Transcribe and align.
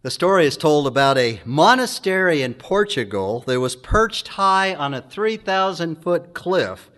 The 0.00 0.12
story 0.12 0.46
is 0.46 0.56
told 0.56 0.86
about 0.86 1.18
a 1.18 1.40
monastery 1.44 2.40
in 2.42 2.54
Portugal 2.54 3.42
that 3.48 3.58
was 3.58 3.74
perched 3.74 4.28
high 4.28 4.72
on 4.72 4.94
a 4.94 5.02
3,000 5.02 5.96
foot 6.00 6.34
cliff, 6.34 6.88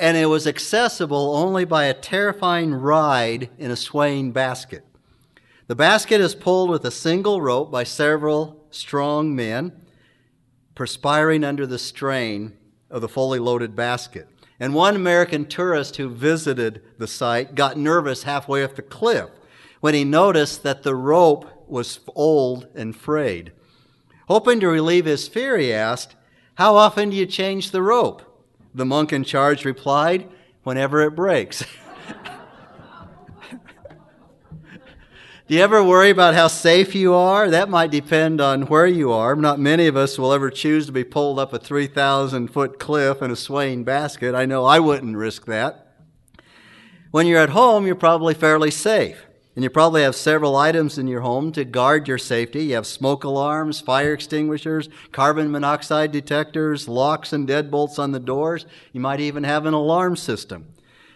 and 0.00 0.16
it 0.16 0.26
was 0.26 0.44
accessible 0.44 1.36
only 1.36 1.64
by 1.64 1.84
a 1.84 1.94
terrifying 1.94 2.74
ride 2.74 3.50
in 3.56 3.70
a 3.70 3.76
swaying 3.76 4.32
basket. 4.32 4.84
The 5.68 5.76
basket 5.76 6.20
is 6.20 6.34
pulled 6.34 6.70
with 6.70 6.84
a 6.84 6.90
single 6.90 7.40
rope 7.40 7.70
by 7.70 7.84
several 7.84 8.66
strong 8.68 9.36
men, 9.36 9.70
perspiring 10.74 11.44
under 11.44 11.68
the 11.68 11.78
strain 11.78 12.56
of 12.90 13.00
the 13.00 13.08
fully 13.08 13.38
loaded 13.38 13.76
basket. 13.76 14.28
And 14.58 14.74
one 14.74 14.96
American 14.96 15.46
tourist 15.46 15.98
who 15.98 16.08
visited 16.08 16.82
the 16.98 17.06
site 17.06 17.54
got 17.54 17.78
nervous 17.78 18.24
halfway 18.24 18.64
up 18.64 18.74
the 18.74 18.82
cliff 18.82 19.30
when 19.80 19.94
he 19.94 20.02
noticed 20.02 20.64
that 20.64 20.82
the 20.82 20.96
rope 20.96 21.46
was 21.74 22.00
old 22.14 22.68
and 22.74 22.96
frayed. 22.96 23.52
Hoping 24.28 24.60
to 24.60 24.68
relieve 24.68 25.04
his 25.04 25.28
fear, 25.28 25.58
he 25.58 25.72
asked, 25.72 26.14
How 26.54 26.76
often 26.76 27.10
do 27.10 27.16
you 27.16 27.26
change 27.26 27.70
the 27.72 27.82
rope? 27.82 28.22
The 28.74 28.86
monk 28.86 29.12
in 29.12 29.24
charge 29.24 29.64
replied, 29.64 30.28
Whenever 30.62 31.02
it 31.02 31.14
breaks. 31.16 31.64
Do 35.46 35.54
you 35.54 35.60
ever 35.60 35.84
worry 35.84 36.08
about 36.08 36.34
how 36.34 36.48
safe 36.48 36.94
you 36.94 37.12
are? 37.12 37.50
That 37.50 37.68
might 37.68 37.90
depend 37.90 38.40
on 38.40 38.62
where 38.62 38.86
you 38.86 39.12
are. 39.12 39.36
Not 39.36 39.60
many 39.60 39.86
of 39.86 39.94
us 39.94 40.18
will 40.18 40.32
ever 40.32 40.48
choose 40.48 40.86
to 40.86 40.92
be 40.92 41.04
pulled 41.04 41.38
up 41.38 41.52
a 41.52 41.58
3,000 41.58 42.48
foot 42.48 42.78
cliff 42.78 43.20
in 43.20 43.30
a 43.30 43.36
swaying 43.36 43.84
basket. 43.84 44.34
I 44.34 44.46
know 44.46 44.64
I 44.64 44.78
wouldn't 44.80 45.18
risk 45.18 45.44
that. 45.44 45.92
When 47.10 47.26
you're 47.26 47.42
at 47.42 47.50
home, 47.50 47.84
you're 47.84 47.94
probably 47.94 48.32
fairly 48.32 48.70
safe. 48.70 49.26
And 49.54 49.62
you 49.62 49.70
probably 49.70 50.02
have 50.02 50.16
several 50.16 50.56
items 50.56 50.98
in 50.98 51.06
your 51.06 51.20
home 51.20 51.52
to 51.52 51.64
guard 51.64 52.08
your 52.08 52.18
safety. 52.18 52.64
You 52.66 52.74
have 52.74 52.86
smoke 52.86 53.22
alarms, 53.22 53.80
fire 53.80 54.12
extinguishers, 54.12 54.88
carbon 55.12 55.52
monoxide 55.52 56.10
detectors, 56.10 56.88
locks 56.88 57.32
and 57.32 57.48
deadbolts 57.48 57.98
on 57.98 58.10
the 58.10 58.18
doors. 58.18 58.66
You 58.92 59.00
might 59.00 59.20
even 59.20 59.44
have 59.44 59.64
an 59.64 59.74
alarm 59.74 60.16
system. 60.16 60.66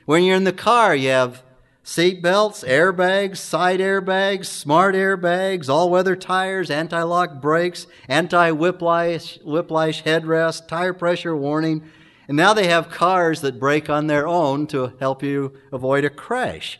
When 0.07 0.23
you're 0.23 0.37
in 0.37 0.45
the 0.45 0.53
car, 0.53 0.95
you 0.95 1.09
have 1.09 1.43
seat 1.83 2.23
belts, 2.23 2.63
airbags, 2.63 3.39
side 3.39 3.81
airbags, 3.81 4.47
smart 4.47 4.95
airbags, 4.95 5.69
all 5.69 5.91
weather 5.91 6.15
tires, 6.15 6.71
anti 6.71 7.03
lock 7.03 7.41
brakes, 7.41 7.89
anti 8.07 8.53
whiplash, 8.53 9.39
headrest, 9.43 10.69
tire 10.69 10.95
pressure 10.95 11.37
warning. 11.37 11.91
And 12.29 12.37
now 12.37 12.55
they 12.55 12.69
have 12.69 12.89
cars 12.89 13.41
that 13.41 13.59
brake 13.59 13.91
on 13.91 14.07
their 14.07 14.29
own 14.29 14.69
to 14.69 14.93
help 15.01 15.25
you 15.25 15.55
avoid 15.73 16.05
a 16.05 16.11
crash. 16.11 16.79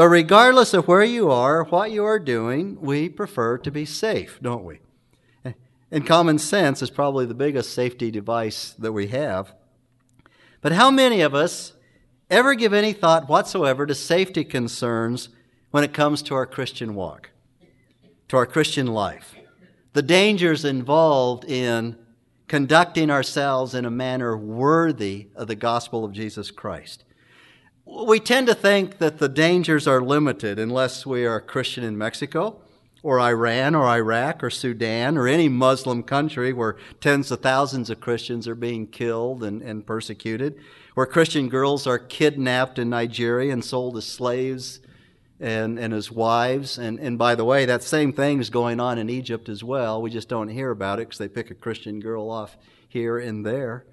But 0.00 0.08
regardless 0.08 0.72
of 0.72 0.88
where 0.88 1.04
you 1.04 1.30
are, 1.30 1.62
what 1.64 1.90
you 1.90 2.06
are 2.06 2.18
doing, 2.18 2.80
we 2.80 3.10
prefer 3.10 3.58
to 3.58 3.70
be 3.70 3.84
safe, 3.84 4.38
don't 4.40 4.64
we? 4.64 4.78
And 5.90 6.06
common 6.06 6.38
sense 6.38 6.80
is 6.80 6.88
probably 6.88 7.26
the 7.26 7.34
biggest 7.34 7.74
safety 7.74 8.10
device 8.10 8.70
that 8.78 8.92
we 8.92 9.08
have. 9.08 9.52
But 10.62 10.72
how 10.72 10.90
many 10.90 11.20
of 11.20 11.34
us 11.34 11.74
ever 12.30 12.54
give 12.54 12.72
any 12.72 12.94
thought 12.94 13.28
whatsoever 13.28 13.84
to 13.84 13.94
safety 13.94 14.42
concerns 14.42 15.28
when 15.70 15.84
it 15.84 15.92
comes 15.92 16.22
to 16.22 16.34
our 16.34 16.46
Christian 16.46 16.94
walk, 16.94 17.28
to 18.28 18.38
our 18.38 18.46
Christian 18.46 18.86
life? 18.86 19.34
The 19.92 20.00
dangers 20.00 20.64
involved 20.64 21.44
in 21.44 21.98
conducting 22.48 23.10
ourselves 23.10 23.74
in 23.74 23.84
a 23.84 23.90
manner 23.90 24.34
worthy 24.34 25.28
of 25.36 25.46
the 25.46 25.56
gospel 25.56 26.06
of 26.06 26.12
Jesus 26.12 26.50
Christ 26.50 27.04
we 27.90 28.20
tend 28.20 28.46
to 28.46 28.54
think 28.54 28.98
that 28.98 29.18
the 29.18 29.28
dangers 29.28 29.86
are 29.86 30.00
limited 30.00 30.58
unless 30.58 31.04
we 31.04 31.26
are 31.26 31.36
a 31.36 31.40
Christian 31.40 31.82
in 31.82 31.98
Mexico 31.98 32.60
or 33.02 33.20
Iran 33.20 33.74
or 33.74 33.86
Iraq 33.86 34.44
or 34.44 34.50
Sudan 34.50 35.16
or 35.16 35.26
any 35.26 35.48
Muslim 35.48 36.02
country 36.02 36.52
where 36.52 36.76
tens 37.00 37.30
of 37.30 37.40
thousands 37.40 37.90
of 37.90 38.00
Christians 38.00 38.46
are 38.46 38.54
being 38.54 38.86
killed 38.86 39.42
and, 39.42 39.62
and 39.62 39.86
persecuted, 39.86 40.56
where 40.94 41.06
Christian 41.06 41.48
girls 41.48 41.86
are 41.86 41.98
kidnapped 41.98 42.78
in 42.78 42.90
Nigeria 42.90 43.52
and 43.52 43.64
sold 43.64 43.96
as 43.96 44.06
slaves 44.06 44.80
and, 45.40 45.78
and 45.78 45.92
as 45.92 46.12
wives. 46.12 46.78
And, 46.78 46.98
and 47.00 47.18
by 47.18 47.34
the 47.34 47.44
way, 47.44 47.64
that 47.64 47.82
same 47.82 48.12
thing 48.12 48.40
is 48.40 48.50
going 48.50 48.78
on 48.78 48.98
in 48.98 49.08
Egypt 49.10 49.48
as 49.48 49.64
well. 49.64 50.00
We 50.00 50.10
just 50.10 50.28
don't 50.28 50.48
hear 50.48 50.70
about 50.70 51.00
it 51.00 51.08
because 51.08 51.18
they 51.18 51.28
pick 51.28 51.50
a 51.50 51.54
Christian 51.54 52.00
girl 52.00 52.30
off 52.30 52.56
here 52.88 53.18
and 53.18 53.44
there. 53.44 53.84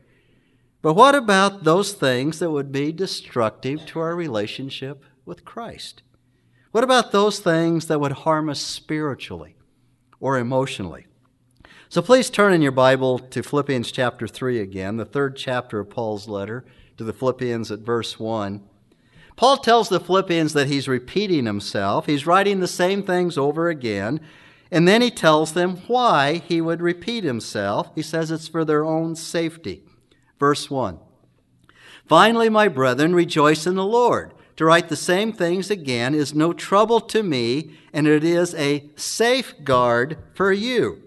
But 0.82 0.94
what 0.94 1.16
about 1.16 1.64
those 1.64 1.94
things 1.94 2.40
that 2.40 2.52
would 2.52 2.72
be 2.72 2.92
destructive 2.92 3.86
to 3.88 4.00
our 4.00 4.16
relationship 4.16 5.04
with 5.26 5.44
Christ? 5.44 6.04
What 6.72 6.84
about 6.84 7.12
those 7.12 7.40
things 7.40 7.88
that 7.88 8.00
would 8.00 8.12
harm 8.12 8.50
us 8.50 8.60
spiritually 8.60 9.56
or 10.20 10.38
emotionally? 10.38 11.08
So 11.90 12.02
please 12.02 12.30
turn 12.30 12.54
in 12.54 12.62
your 12.62 12.72
Bible 12.74 13.18
to 13.18 13.42
Philippians 13.42 13.92
chapter 13.92 14.28
3 14.28 14.60
again, 14.60 14.98
the 14.98 15.06
third 15.06 15.36
chapter 15.36 15.80
of 15.80 15.90
Paul's 15.90 16.28
letter 16.28 16.66
to 16.98 17.04
the 17.04 17.14
Philippians 17.14 17.72
at 17.72 17.80
verse 17.80 18.20
1. 18.20 18.62
Paul 19.38 19.58
tells 19.58 19.88
the 19.88 20.00
Philippians 20.00 20.54
that 20.54 20.68
he's 20.68 20.88
repeating 20.88 21.46
himself. 21.46 22.06
He's 22.08 22.28
writing 22.28 22.60
the 22.60 22.68
same 22.68 23.04
things 23.04 23.38
over 23.38 23.70
again. 23.70 24.20
And 24.70 24.88
then 24.88 25.02
he 25.02 25.12
tells 25.12 25.54
them 25.54 25.78
why 25.88 26.42
he 26.46 26.60
would 26.60 26.82
repeat 26.82 27.24
himself. 27.24 27.90
He 27.96 28.02
says 28.02 28.32
it's 28.32 28.48
for 28.48 28.66
their 28.66 28.84
own 28.84 29.16
safety. 29.16 29.84
Verse 30.40 30.70
1. 30.70 31.00
Finally, 32.08 32.50
my 32.50 32.68
brethren, 32.68 33.14
rejoice 33.14 33.68
in 33.68 33.76
the 33.76 33.86
Lord. 33.86 34.34
To 34.58 34.66
write 34.66 34.90
the 34.90 34.96
same 34.96 35.34
things 35.34 35.70
again 35.70 36.16
is 36.16 36.34
no 36.34 36.52
trouble 36.52 37.00
to 37.02 37.22
me, 37.22 37.76
and 37.94 38.08
it 38.08 38.24
is 38.24 38.56
a 38.56 38.90
safeguard 38.96 40.18
for 40.34 40.52
you. 40.52 41.04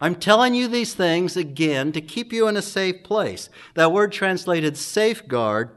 I'm 0.00 0.14
telling 0.14 0.54
you 0.54 0.66
these 0.66 0.94
things 0.94 1.36
again 1.36 1.92
to 1.92 2.00
keep 2.00 2.32
you 2.32 2.48
in 2.48 2.56
a 2.56 2.62
safe 2.62 3.02
place. 3.04 3.50
That 3.74 3.92
word 3.92 4.12
translated 4.12 4.78
safeguard 4.78 5.76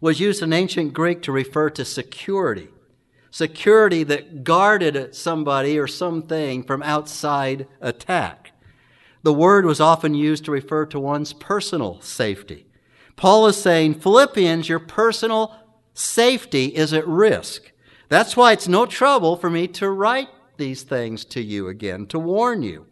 was 0.00 0.18
used 0.18 0.42
in 0.42 0.52
ancient 0.52 0.92
Greek 0.92 1.22
to 1.22 1.32
refer 1.32 1.70
to 1.70 1.84
security. 1.84 2.68
Security 3.30 4.02
that 4.02 4.42
guarded 4.42 5.14
somebody 5.14 5.78
or 5.78 5.86
something 5.86 6.64
from 6.64 6.82
outside 6.82 7.68
attack. 7.80 8.45
The 9.26 9.32
word 9.32 9.64
was 9.64 9.80
often 9.80 10.14
used 10.14 10.44
to 10.44 10.52
refer 10.52 10.86
to 10.86 11.00
one's 11.00 11.32
personal 11.32 12.00
safety. 12.00 12.68
Paul 13.16 13.48
is 13.48 13.56
saying, 13.56 13.94
Philippians, 13.94 14.68
your 14.68 14.78
personal 14.78 15.52
safety 15.94 16.66
is 16.66 16.92
at 16.92 17.04
risk. 17.08 17.72
That's 18.08 18.36
why 18.36 18.52
it's 18.52 18.68
no 18.68 18.86
trouble 18.86 19.36
for 19.36 19.50
me 19.50 19.66
to 19.66 19.90
write 19.90 20.28
these 20.58 20.84
things 20.84 21.24
to 21.24 21.42
you 21.42 21.66
again, 21.66 22.06
to 22.06 22.20
warn 22.20 22.62
you. 22.62 22.86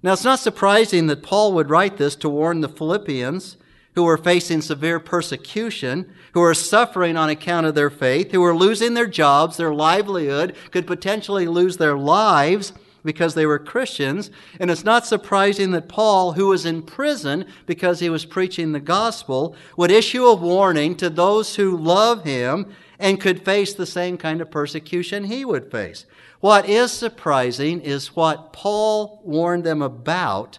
Now, 0.00 0.12
it's 0.12 0.22
not 0.22 0.38
surprising 0.38 1.08
that 1.08 1.24
Paul 1.24 1.52
would 1.54 1.70
write 1.70 1.96
this 1.96 2.14
to 2.14 2.28
warn 2.28 2.60
the 2.60 2.68
Philippians 2.68 3.56
who 3.96 4.04
were 4.04 4.16
facing 4.16 4.62
severe 4.62 5.00
persecution, 5.00 6.14
who 6.34 6.42
are 6.42 6.54
suffering 6.54 7.16
on 7.16 7.30
account 7.30 7.66
of 7.66 7.74
their 7.74 7.90
faith, 7.90 8.30
who 8.30 8.44
are 8.44 8.54
losing 8.54 8.94
their 8.94 9.08
jobs, 9.08 9.56
their 9.56 9.74
livelihood, 9.74 10.54
could 10.70 10.86
potentially 10.86 11.48
lose 11.48 11.78
their 11.78 11.96
lives 11.96 12.72
because 13.04 13.34
they 13.34 13.46
were 13.46 13.58
Christians. 13.58 14.30
And 14.58 14.70
it's 14.70 14.84
not 14.84 15.06
surprising 15.06 15.70
that 15.72 15.88
Paul, 15.88 16.32
who 16.32 16.48
was 16.48 16.64
in 16.64 16.82
prison 16.82 17.46
because 17.66 18.00
he 18.00 18.10
was 18.10 18.24
preaching 18.24 18.72
the 18.72 18.80
gospel, 18.80 19.54
would 19.76 19.90
issue 19.90 20.24
a 20.24 20.34
warning 20.34 20.96
to 20.96 21.10
those 21.10 21.56
who 21.56 21.76
love 21.76 22.24
him 22.24 22.74
and 22.98 23.20
could 23.20 23.44
face 23.44 23.74
the 23.74 23.86
same 23.86 24.16
kind 24.16 24.40
of 24.40 24.50
persecution 24.50 25.24
he 25.24 25.44
would 25.44 25.70
face. 25.70 26.06
What 26.40 26.68
is 26.68 26.92
surprising 26.92 27.80
is 27.80 28.16
what 28.16 28.52
Paul 28.52 29.20
warned 29.24 29.64
them 29.64 29.82
about 29.82 30.58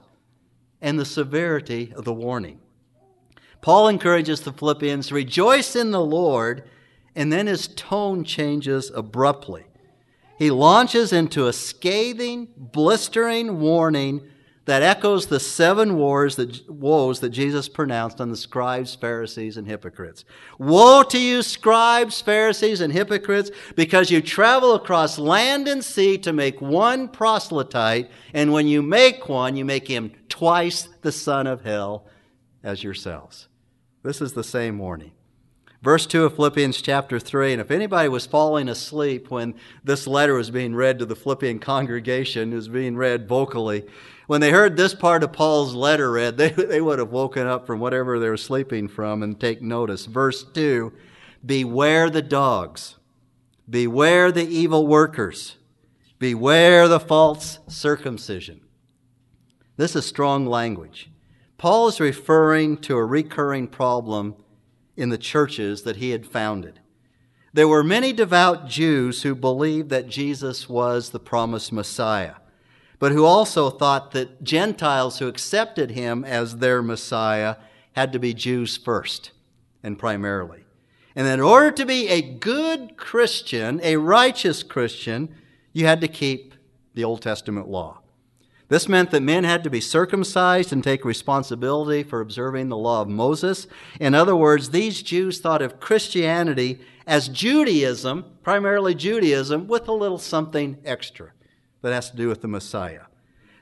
and 0.82 1.00
the 1.00 1.06
severity 1.06 1.94
of 1.96 2.06
the 2.06 2.14
warning. 2.14 2.60
Paul 3.62 3.88
encourages 3.88 4.42
the 4.42 4.54
Philippians, 4.54 5.12
rejoice 5.12 5.76
in 5.76 5.90
the 5.90 6.04
Lord, 6.04 6.70
and 7.16 7.34
then 7.34 7.48
his 7.48 7.68
tone 7.70 8.24
changes 8.24 8.92
abruptly 8.94 9.66
he 10.38 10.52
launches 10.52 11.14
into 11.14 11.48
a 11.48 11.54
scathing, 11.54 12.50
blistering 12.58 13.60
warning 13.60 14.22
that 14.66 14.82
echoes 14.82 15.28
the 15.28 15.40
seven 15.40 15.96
wars 15.96 16.36
that, 16.38 16.68
woes 16.70 17.20
that 17.20 17.30
Jesus 17.30 17.70
pronounced 17.70 18.20
on 18.20 18.30
the 18.30 18.36
scribes, 18.36 18.96
Pharisees, 18.96 19.58
and 19.58 19.68
hypocrites. 19.68 20.26
Woe 20.58 21.04
to 21.04 21.20
you, 21.20 21.44
scribes, 21.44 22.20
Pharisees, 22.22 22.82
and 22.82 22.92
hypocrites, 22.92 23.52
because 23.76 24.10
you 24.10 24.22
travel 24.22 24.74
across 24.74 25.20
land 25.20 25.68
and 25.68 25.84
sea 25.84 26.18
to 26.18 26.34
make 26.34 26.62
one 26.62 27.08
proselyte, 27.08 28.10
and 28.34 28.52
when 28.52 28.68
you 28.68 28.82
make 28.82 29.30
one, 29.30 29.56
you 29.56 29.64
make 29.64 29.88
him 29.88 30.12
twice 30.30 30.90
the 31.02 31.12
son 31.12 31.46
of 31.46 31.64
hell 31.64 32.08
as 32.64 32.84
yourselves. 32.84 33.48
This 34.02 34.20
is 34.20 34.34
the 34.34 34.44
same 34.44 34.80
warning. 34.80 35.12
Verse 35.86 36.08
2 36.08 36.26
of 36.26 36.36
Philippians 36.36 36.82
chapter 36.82 37.20
3. 37.20 37.54
And 37.54 37.62
if 37.62 37.70
anybody 37.70 38.10
was 38.10 38.26
falling 38.26 38.70
asleep 38.70 39.30
when 39.30 39.54
this 39.84 40.08
letter 40.08 40.34
was 40.34 40.50
being 40.50 40.74
read 40.74 40.98
to 40.98 41.06
the 41.06 41.16
Philippian 41.16 41.60
congregation, 41.60 42.52
it 42.52 42.56
was 42.56 42.68
being 42.68 42.98
read 42.98 43.28
vocally, 43.28 43.86
when 44.26 44.42
they 44.42 44.50
heard 44.50 44.78
this 44.78 44.96
part 44.96 45.24
of 45.24 45.32
Paul's 45.32 45.76
letter 45.76 46.12
read, 46.12 46.38
they, 46.38 46.50
they 46.58 46.82
would 46.82 46.98
have 46.98 47.12
woken 47.12 47.46
up 47.46 47.68
from 47.68 47.80
whatever 47.80 48.18
they 48.18 48.30
were 48.30 48.36
sleeping 48.36 48.88
from 48.88 49.22
and 49.22 49.40
take 49.40 49.62
notice. 49.62 50.08
Verse 50.08 50.44
2 50.44 50.92
Beware 51.46 52.10
the 52.10 52.24
dogs, 52.24 52.96
beware 53.70 54.32
the 54.32 54.48
evil 54.48 54.88
workers, 54.88 55.58
Beware 56.18 56.88
the 56.88 57.00
false 57.00 57.60
circumcision. 57.68 58.62
This 59.78 59.96
is 59.96 60.08
strong 60.08 60.48
language. 60.48 61.12
Paul 61.60 61.88
is 61.90 62.00
referring 62.00 62.78
to 62.80 62.98
a 62.98 63.06
recurring 63.06 63.68
problem 63.68 64.36
in 64.98 65.10
the 65.10 65.18
churches 65.18 65.84
that 65.84 65.98
he 65.98 66.12
had 66.12 66.26
founded. 66.26 66.80
There 67.54 67.68
were 67.68 67.84
many 67.84 68.12
devout 68.12 68.68
Jews 68.68 69.24
who 69.24 69.34
believed 69.34 69.90
that 69.90 70.10
Jesus 70.10 70.68
was 70.68 71.10
the 71.10 71.20
promised 71.20 71.72
Messiah, 71.72 72.36
but 73.00 73.12
who 73.12 73.24
also 73.24 73.70
thought 73.70 74.12
that 74.12 74.44
Gentiles 74.44 75.20
who 75.20 75.28
accepted 75.28 75.92
him 75.92 76.26
as 76.26 76.58
their 76.58 76.82
Messiah 76.82 77.56
had 77.94 78.12
to 78.12 78.20
be 78.20 78.34
Jews 78.34 78.76
first 78.76 79.32
and 79.82 79.98
primarily. 79.98 80.66
And 81.16 81.26
that 81.26 81.36
in 81.36 81.46
order 81.46 81.72
to 81.72 81.86
be 81.86 82.10
a 82.10 82.22
good 82.22 82.98
Christian, 82.98 83.80
a 83.84 83.96
righteous 83.96 84.64
Christian, 84.64 85.34
you 85.72 85.86
had 85.86 86.02
to 86.02 86.10
keep 86.10 86.56
the 86.94 87.06
Old 87.06 87.22
Testament 87.22 87.70
law. 87.70 88.02
This 88.68 88.90
meant 88.90 89.12
that 89.12 89.22
men 89.22 89.44
had 89.44 89.64
to 89.64 89.70
be 89.70 89.80
circumcised 89.80 90.74
and 90.74 90.84
take 90.84 91.06
responsibility 91.06 92.02
for 92.02 92.20
observing 92.20 92.70
the 92.70 92.78
law 92.78 93.02
of 93.02 93.08
Moses. 93.08 93.68
In 94.00 94.16
other 94.16 94.36
words, 94.36 94.72
these 94.72 95.04
Jews 95.04 95.40
thought 95.40 95.62
of 95.62 95.80
Christianity 95.80 96.80
as 97.06 97.28
Judaism, 97.28 98.26
primarily 98.42 98.96
Judaism, 98.96 99.68
with 99.68 99.88
a 99.88 99.94
little 99.94 100.18
something 100.18 100.78
extra 100.84 101.32
that 101.82 101.94
has 101.94 102.10
to 102.10 102.18
do 102.18 102.28
with 102.28 102.42
the 102.42 102.48
Messiah. 102.48 103.02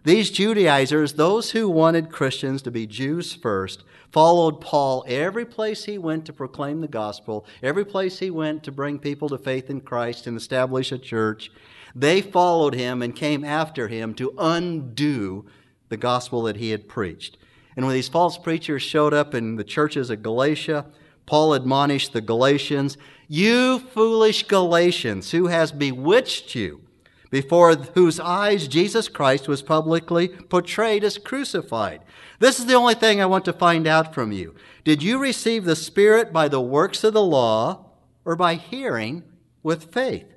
These 0.06 0.32
Judaizers, 0.32 1.14
those 1.14 1.52
who 1.52 1.70
wanted 1.70 2.12
Christians 2.12 2.62
to 2.64 2.72
be 2.72 2.88
Jews 2.88 3.34
first, 3.34 3.84
followed 4.12 4.62
Paul 4.62 5.04
every 5.08 5.46
place 5.46 5.86
he 5.86 5.98
went 5.98 6.26
to 6.26 6.34
proclaim 6.34 6.82
the 6.82 6.88
gospel, 6.88 7.46
every 7.62 7.86
place 7.86 8.20
he 8.20 8.30
went 8.30 8.64
to 8.64 8.72
bring 8.72 9.00
people 9.00 9.30
to 9.30 9.38
faith 9.38 9.70
in 9.70 9.82
Christ 9.82 10.28
and 10.28 10.38
establish 10.38 10.92
a 10.92 10.98
church. 10.98 11.52
They 11.96 12.22
followed 12.22 12.74
him 12.74 13.02
and 13.02 13.16
came 13.16 13.44
after 13.44 13.88
him 13.88 14.14
to 14.16 14.34
undo 14.38 15.46
the 15.90 15.98
gospel 15.98 16.44
that 16.44 16.58
he 16.58 16.72
had 16.72 16.88
preached. 16.88 17.38
And 17.76 17.86
when 17.86 17.94
these 17.94 18.10
false 18.10 18.38
preachers 18.38 18.82
showed 18.82 19.14
up 19.14 19.34
in 19.34 19.56
the 19.56 19.64
churches 19.64 20.10
of 20.10 20.24
Galatia, 20.24 20.86
Paul 21.26 21.54
admonished 21.54 22.14
the 22.14 22.22
Galatians, 22.22 22.98
You 23.28 23.80
foolish 23.80 24.48
Galatians, 24.48 25.32
who 25.32 25.48
has 25.48 25.72
bewitched 25.72 26.56
you, 26.56 26.82
before 27.30 27.76
whose 27.76 28.20
eyes 28.20 28.68
Jesus 28.68 29.08
Christ 29.08 29.48
was 29.48 29.62
publicly 29.62 30.28
portrayed 30.28 31.04
as 31.04 31.18
crucified. 31.18 32.02
This 32.40 32.60
is 32.60 32.66
the 32.66 32.76
only 32.76 32.94
thing 32.94 33.22
I 33.22 33.26
want 33.26 33.46
to 33.46 33.54
find 33.54 33.88
out 33.88 34.14
from 34.14 34.32
you. 34.32 34.54
Did 34.84 35.02
you 35.02 35.18
receive 35.18 35.66
the 35.66 35.76
Spirit 35.76 36.34
by 36.34 36.48
the 36.48 36.62
works 36.62 37.04
of 37.04 37.14
the 37.14 37.24
law 37.24 37.86
or 38.26 38.36
by 38.36 38.56
hearing 38.56 39.24
with 39.64 39.92
faith? 39.94 40.33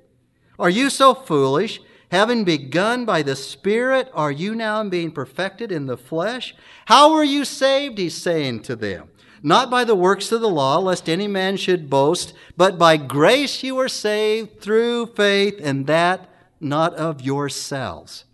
Are 0.59 0.69
you 0.69 0.89
so 0.89 1.13
foolish? 1.13 1.79
Having 2.11 2.45
begun 2.45 3.05
by 3.05 3.21
the 3.21 3.35
Spirit, 3.35 4.09
are 4.13 4.31
you 4.31 4.55
now 4.55 4.83
being 4.85 5.11
perfected 5.11 5.71
in 5.71 5.87
the 5.87 5.97
flesh? 5.97 6.55
How 6.85 7.13
were 7.13 7.23
you 7.23 7.43
saved? 7.43 7.97
He's 7.97 8.15
saying 8.15 8.61
to 8.61 8.75
them. 8.75 9.09
Not 9.43 9.69
by 9.69 9.83
the 9.83 9.95
works 9.95 10.31
of 10.31 10.41
the 10.41 10.49
law, 10.49 10.79
lest 10.79 11.09
any 11.09 11.27
man 11.27 11.57
should 11.57 11.89
boast, 11.89 12.33
but 12.55 12.79
by 12.79 12.97
grace 12.97 13.61
you 13.61 13.77
are 13.77 13.89
saved 13.89 14.61
through 14.61 15.07
faith, 15.07 15.59
and 15.61 15.85
that 15.87 16.29
not 16.59 16.95
of 16.95 17.21
yourselves 17.21 18.25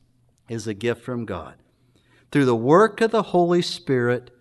is 0.47 0.67
a 0.67 0.73
gift 0.73 1.03
from 1.03 1.25
God. 1.25 1.55
Through 2.31 2.45
the 2.45 2.55
work 2.55 3.01
of 3.01 3.11
the 3.11 3.23
Holy 3.23 3.61
Spirit 3.61 4.31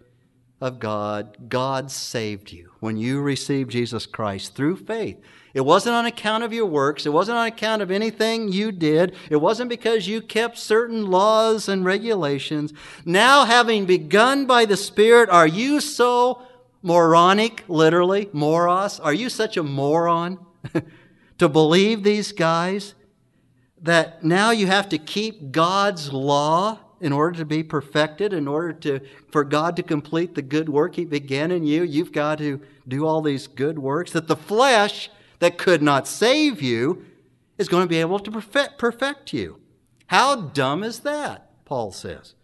of 0.63 0.79
God, 0.79 1.37
God 1.49 1.91
saved 1.91 2.53
you 2.53 2.71
when 2.79 2.97
you 2.97 3.21
received 3.21 3.73
Jesus 3.73 4.07
Christ 4.07 4.55
through 4.55 4.77
faith. 4.77 5.21
It 5.55 5.63
wasn't 5.63 5.97
on 5.97 6.07
account 6.07 6.45
of 6.45 6.53
your 6.53 6.67
works. 6.67 7.05
It 7.05 7.13
wasn't 7.13 7.39
on 7.39 7.49
account 7.49 7.83
of 7.83 7.91
anything 7.91 8.53
you 8.53 8.71
did. 8.71 9.17
It 9.29 9.37
wasn't 9.37 9.69
because 9.69 10.07
you 10.07 10.23
kept 10.23 10.57
certain 10.57 11.11
laws 11.11 11.69
and 11.69 11.85
regulations. 11.85 12.73
Now, 13.05 13.45
having 13.45 13.87
begun 13.87 14.47
by 14.47 14.65
the 14.65 14.77
Spirit, 14.77 15.29
are 15.31 15.49
you 15.49 15.81
so 15.81 16.43
moronic, 16.81 17.65
literally, 17.67 18.31
moros? 18.33 19.01
Are 19.01 19.13
you 19.13 19.29
such 19.29 19.57
a 19.57 19.65
moron 19.65 20.39
to 21.39 21.49
believe 21.49 22.05
these 22.05 22.31
guys 22.31 22.95
that 23.81 24.23
now 24.23 24.53
you 24.53 24.69
have 24.69 24.89
to 24.91 24.99
keep 24.99 25.51
God's 25.51 26.13
law 26.13 26.79
in 27.03 27.13
order 27.13 27.37
to 27.39 27.45
be 27.45 27.63
perfected, 27.63 28.33
in 28.33 28.47
order 28.47 28.73
to, 28.73 29.01
for 29.31 29.43
God 29.45 29.77
to 29.77 29.83
complete 29.83 30.35
the 30.35 30.43
good 30.43 30.69
work 30.69 30.95
He 30.95 31.05
began 31.05 31.51
in 31.51 31.65
you? 31.65 31.83
You've 31.83 32.13
got 32.13 32.39
to 32.39 32.61
do 32.87 33.05
all 33.05 33.21
these 33.21 33.49
good 33.49 33.79
works 33.79 34.13
that 34.13 34.29
the 34.29 34.37
flesh 34.37 35.11
that 35.41 35.59
could 35.59 35.83
not 35.83 36.07
save 36.07 36.63
you 36.63 37.05
is 37.59 37.69
going 37.69 37.83
to 37.83 37.89
be 37.89 38.01
able 38.01 38.21
to 38.21 38.31
perfect, 38.31 38.79
perfect 38.79 39.33
you. 39.33 39.61
How 40.07 40.37
dumb 40.37 40.85
is 40.85 41.01
that? 41.01 41.51
Paul 41.65 41.91
says. 41.91 42.35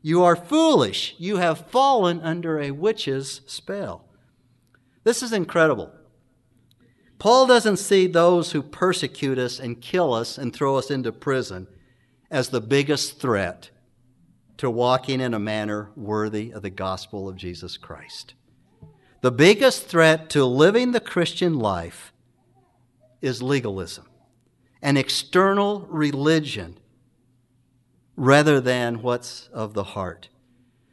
You 0.00 0.22
are 0.22 0.36
foolish. 0.36 1.14
You 1.18 1.36
have 1.36 1.66
fallen 1.68 2.20
under 2.20 2.58
a 2.58 2.70
witch's 2.70 3.42
spell. 3.46 4.06
This 5.04 5.22
is 5.22 5.32
incredible. 5.32 5.92
Paul 7.18 7.46
doesn't 7.46 7.78
see 7.78 8.06
those 8.06 8.52
who 8.52 8.62
persecute 8.62 9.38
us 9.38 9.58
and 9.58 9.80
kill 9.80 10.14
us 10.14 10.38
and 10.38 10.54
throw 10.54 10.76
us 10.76 10.90
into 10.90 11.12
prison 11.12 11.66
as 12.30 12.48
the 12.48 12.60
biggest 12.60 13.20
threat 13.20 13.70
to 14.58 14.70
walking 14.70 15.20
in 15.20 15.34
a 15.34 15.38
manner 15.38 15.90
worthy 15.96 16.50
of 16.50 16.62
the 16.62 16.70
gospel 16.70 17.28
of 17.28 17.36
Jesus 17.36 17.76
Christ. 17.76 18.34
The 19.20 19.32
biggest 19.32 19.86
threat 19.86 20.30
to 20.30 20.44
living 20.44 20.92
the 20.92 21.00
Christian 21.00 21.58
life 21.58 22.12
is 23.20 23.42
legalism, 23.42 24.06
an 24.82 24.96
external 24.96 25.86
religion 25.88 26.78
rather 28.16 28.60
than 28.60 29.02
what's 29.02 29.48
of 29.52 29.74
the 29.74 29.84
heart. 29.84 30.28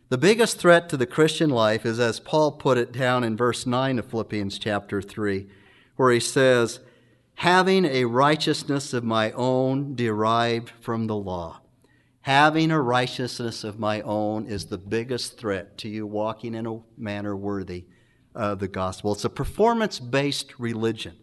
The 0.09 0.17
biggest 0.17 0.59
threat 0.59 0.87
to 0.89 0.97
the 0.97 1.07
Christian 1.07 1.49
life 1.49 1.85
is, 1.85 1.99
as 1.99 2.19
Paul 2.19 2.53
put 2.53 2.77
it 2.77 2.91
down 2.91 3.23
in 3.23 3.35
verse 3.35 3.65
9 3.65 3.97
of 3.97 4.05
Philippians 4.05 4.59
chapter 4.59 5.01
3, 5.01 5.47
where 5.95 6.11
he 6.11 6.19
says, 6.19 6.79
Having 7.35 7.85
a 7.85 8.05
righteousness 8.05 8.93
of 8.93 9.03
my 9.03 9.31
own 9.31 9.95
derived 9.95 10.69
from 10.69 11.07
the 11.07 11.15
law. 11.15 11.61
Having 12.25 12.71
a 12.71 12.81
righteousness 12.81 13.63
of 13.63 13.77
my 13.77 14.01
own 14.01 14.47
is 14.47 14.65
the 14.65 14.79
biggest 14.79 15.37
threat 15.37 15.77
to 15.77 15.87
you 15.87 16.07
walking 16.07 16.55
in 16.55 16.65
a 16.65 16.79
manner 16.97 17.35
worthy 17.35 17.85
of 18.33 18.57
the 18.57 18.67
gospel. 18.67 19.13
It's 19.13 19.25
a 19.25 19.29
performance 19.29 19.99
based 19.99 20.57
religion. 20.57 21.13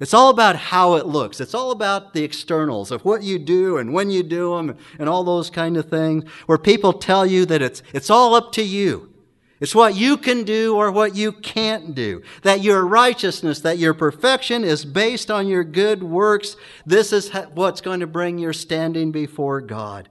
It's 0.00 0.14
all 0.14 0.30
about 0.30 0.56
how 0.56 0.94
it 0.94 1.04
looks. 1.04 1.38
It's 1.42 1.52
all 1.52 1.70
about 1.70 2.14
the 2.14 2.24
externals 2.24 2.90
of 2.90 3.04
what 3.04 3.22
you 3.22 3.38
do 3.38 3.76
and 3.76 3.92
when 3.92 4.10
you 4.10 4.22
do 4.22 4.56
them 4.56 4.78
and 4.98 5.06
all 5.06 5.22
those 5.22 5.50
kind 5.50 5.76
of 5.76 5.90
things 5.90 6.24
where 6.46 6.56
people 6.56 6.94
tell 6.94 7.26
you 7.26 7.44
that 7.44 7.60
it's, 7.60 7.82
it's 7.92 8.08
all 8.08 8.34
up 8.34 8.50
to 8.52 8.62
you. 8.62 9.12
It's 9.60 9.74
what 9.74 9.96
you 9.96 10.16
can 10.16 10.44
do 10.44 10.76
or 10.76 10.90
what 10.90 11.14
you 11.14 11.30
can't 11.30 11.94
do. 11.94 12.22
That 12.40 12.62
your 12.62 12.86
righteousness, 12.86 13.60
that 13.60 13.76
your 13.76 13.92
perfection 13.92 14.64
is 14.64 14.86
based 14.86 15.30
on 15.30 15.46
your 15.46 15.62
good 15.62 16.02
works. 16.02 16.56
This 16.86 17.12
is 17.12 17.28
what's 17.52 17.82
going 17.82 18.00
to 18.00 18.06
bring 18.06 18.38
your 18.38 18.54
standing 18.54 19.12
before 19.12 19.60
God. 19.60 20.08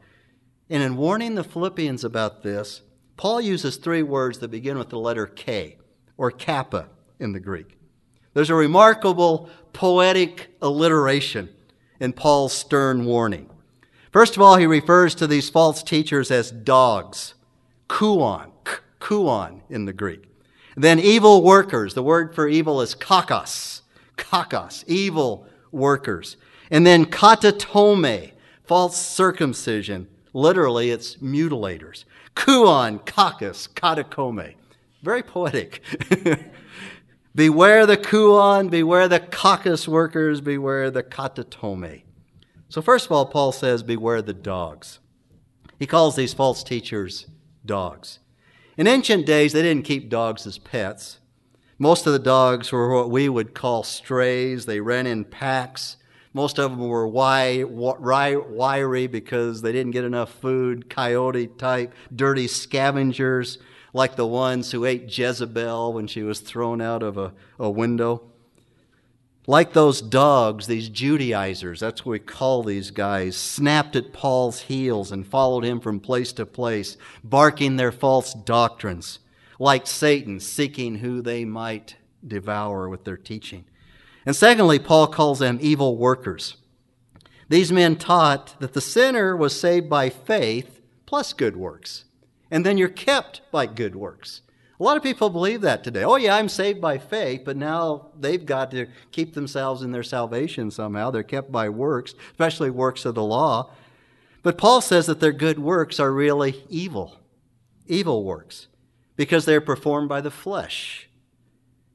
And 0.70 0.84
in 0.84 0.98
warning 0.98 1.36
the 1.36 1.44
Philippians 1.44 2.04
about 2.04 2.44
this, 2.44 2.82
Paul 3.16 3.42
uses 3.42 3.78
three 3.78 4.04
words 4.04 4.40
that 4.40 4.50
begin 4.50 4.78
with 4.78 4.90
the 4.90 5.00
letter 5.00 5.26
K 5.26 5.78
or 6.18 6.30
kappa 6.30 6.90
in 7.20 7.32
the 7.32 7.40
Greek. 7.40 7.78
There's 8.34 8.50
a 8.50 8.56
remarkable 8.56 9.50
poetic 9.74 10.50
alliteration 10.62 11.50
in 12.00 12.14
Paul's 12.14 12.54
stern 12.54 13.06
warning. 13.06 13.50
First 14.12 14.36
of 14.36 14.42
all, 14.42 14.58
he 14.58 14.68
refers 14.68 15.16
to 15.16 15.28
these 15.28 15.50
false 15.50 15.82
teachers 15.82 16.32
as 16.32 16.52
dogs, 16.52 17.34
kuon, 17.90 18.52
kuon 19.00 19.62
in 19.70 19.86
the 19.86 19.94
Greek. 19.94 20.24
Then 20.76 21.00
evil 21.00 21.42
workers, 21.42 21.96
the 21.96 22.04
word 22.04 22.36
for 22.36 22.48
evil 22.48 22.82
is 22.82 22.94
kakos, 22.94 23.82
kakos, 24.16 24.84
evil 24.88 25.48
workers. 25.72 26.38
And 26.70 26.86
then 26.86 27.06
katatome, 27.06 28.34
false 28.64 28.98
circumcision. 28.98 30.08
Literally, 30.38 30.92
it's 30.92 31.16
mutilators. 31.16 32.06
Kuon, 32.36 33.04
kakos, 33.06 33.68
katatome. 33.70 34.54
Very 35.02 35.24
poetic. 35.24 35.82
Beware 37.36 37.88
the 37.88 37.98
kuon, 37.98 38.70
beware 38.70 39.08
the 39.08 39.20
kakos 39.20 39.88
workers, 39.88 40.40
beware 40.40 40.92
the 40.92 41.02
katatome. 41.02 42.04
So, 42.70 42.84
first 42.84 43.08
of 43.08 43.14
all, 43.14 43.26
Paul 43.26 43.52
says, 43.52 43.82
beware 43.82 44.22
the 44.22 44.36
dogs. 44.36 45.00
He 45.80 45.88
calls 45.88 46.16
these 46.16 46.36
false 46.36 46.64
teachers 46.64 47.26
dogs. 47.66 48.20
In 48.78 48.86
ancient 48.86 49.26
days, 49.26 49.54
they 49.54 49.64
didn't 49.64 49.86
keep 49.86 50.08
dogs 50.08 50.46
as 50.46 50.60
pets. 50.60 51.18
Most 51.80 52.06
of 52.06 52.14
the 52.14 52.20
dogs 52.20 52.72
were 52.72 52.94
what 52.94 53.10
we 53.10 53.28
would 53.28 53.56
call 53.56 53.82
strays. 53.82 54.68
They 54.68 54.82
ran 54.82 55.08
in 55.08 55.26
packs. 55.26 55.98
Most 56.38 56.60
of 56.60 56.70
them 56.70 56.88
were 56.88 57.08
wiry 57.08 59.08
because 59.08 59.64
they 59.64 59.72
didn't 59.72 59.92
get 59.92 60.04
enough 60.04 60.32
food, 60.36 60.88
coyote 60.88 61.48
type, 61.48 61.96
dirty 62.16 62.48
scavengers 62.48 63.58
like 63.92 64.16
the 64.16 64.28
ones 64.28 64.72
who 64.72 64.86
ate 64.86 65.18
Jezebel 65.18 65.94
when 65.94 66.06
she 66.06 66.22
was 66.22 66.40
thrown 66.40 66.80
out 66.80 67.02
of 67.02 67.18
a, 67.18 67.34
a 67.58 67.72
window. 67.72 68.22
like 69.48 69.74
those 69.74 70.00
dogs, 70.00 70.68
these 70.68 70.90
Judaizers, 70.90 71.80
that's 71.80 72.06
what 72.06 72.12
we 72.12 72.20
call 72.20 72.62
these 72.62 72.92
guys, 72.92 73.36
snapped 73.36 73.96
at 73.96 74.14
Paul's 74.14 74.62
heels 74.62 75.12
and 75.12 75.26
followed 75.26 75.64
him 75.64 75.80
from 75.80 76.00
place 76.00 76.34
to 76.34 76.46
place, 76.46 76.98
barking 77.24 77.78
their 77.78 77.92
false 77.92 78.36
doctrines, 78.36 79.18
like 79.58 79.88
Satan, 79.88 80.40
seeking 80.40 81.00
who 81.00 81.24
they 81.24 81.46
might 81.46 81.96
devour 82.26 82.90
with 82.90 83.06
their 83.06 83.18
teaching. 83.18 83.66
And 84.28 84.36
secondly, 84.36 84.78
Paul 84.78 85.08
calls 85.08 85.40
them 85.40 85.58
evil 85.62 85.96
workers. 85.96 86.58
These 87.48 87.72
men 87.72 87.96
taught 87.96 88.60
that 88.60 88.74
the 88.74 88.82
sinner 88.82 89.38
was 89.38 89.58
saved 89.58 89.90
by 89.90 90.10
faith 90.10 90.82
plus 91.06 91.32
good 91.32 91.56
works, 91.56 92.04
and 92.52 92.66
then 92.66 92.78
you're 92.78 92.90
kept 92.90 93.40
by 93.54 93.68
good 93.68 93.96
works. 93.96 94.42
A 94.82 94.84
lot 94.84 94.98
of 94.98 95.02
people 95.02 95.30
believe 95.30 95.62
that 95.62 95.82
today. 95.82 96.04
Oh, 96.04 96.18
yeah, 96.18 96.36
I'm 96.36 96.50
saved 96.50 96.82
by 96.82 96.98
faith, 96.98 97.44
but 97.46 97.56
now 97.56 98.10
they've 98.20 98.46
got 98.46 98.70
to 98.72 98.88
keep 99.12 99.34
themselves 99.34 99.82
in 99.82 99.94
their 99.94 100.04
salvation 100.04 100.72
somehow. 100.72 101.10
They're 101.10 101.24
kept 101.24 101.50
by 101.50 101.70
works, 101.70 102.14
especially 102.32 102.70
works 102.70 103.06
of 103.06 103.16
the 103.16 103.24
law. 103.24 103.72
But 104.44 104.58
Paul 104.58 104.82
says 104.82 105.06
that 105.06 105.22
their 105.22 105.32
good 105.32 105.58
works 105.58 106.02
are 106.02 106.12
really 106.12 106.66
evil, 106.70 107.18
evil 107.88 108.26
works, 108.26 108.68
because 109.16 109.46
they're 109.46 109.62
performed 109.62 110.10
by 110.10 110.20
the 110.20 110.32
flesh. 110.32 111.08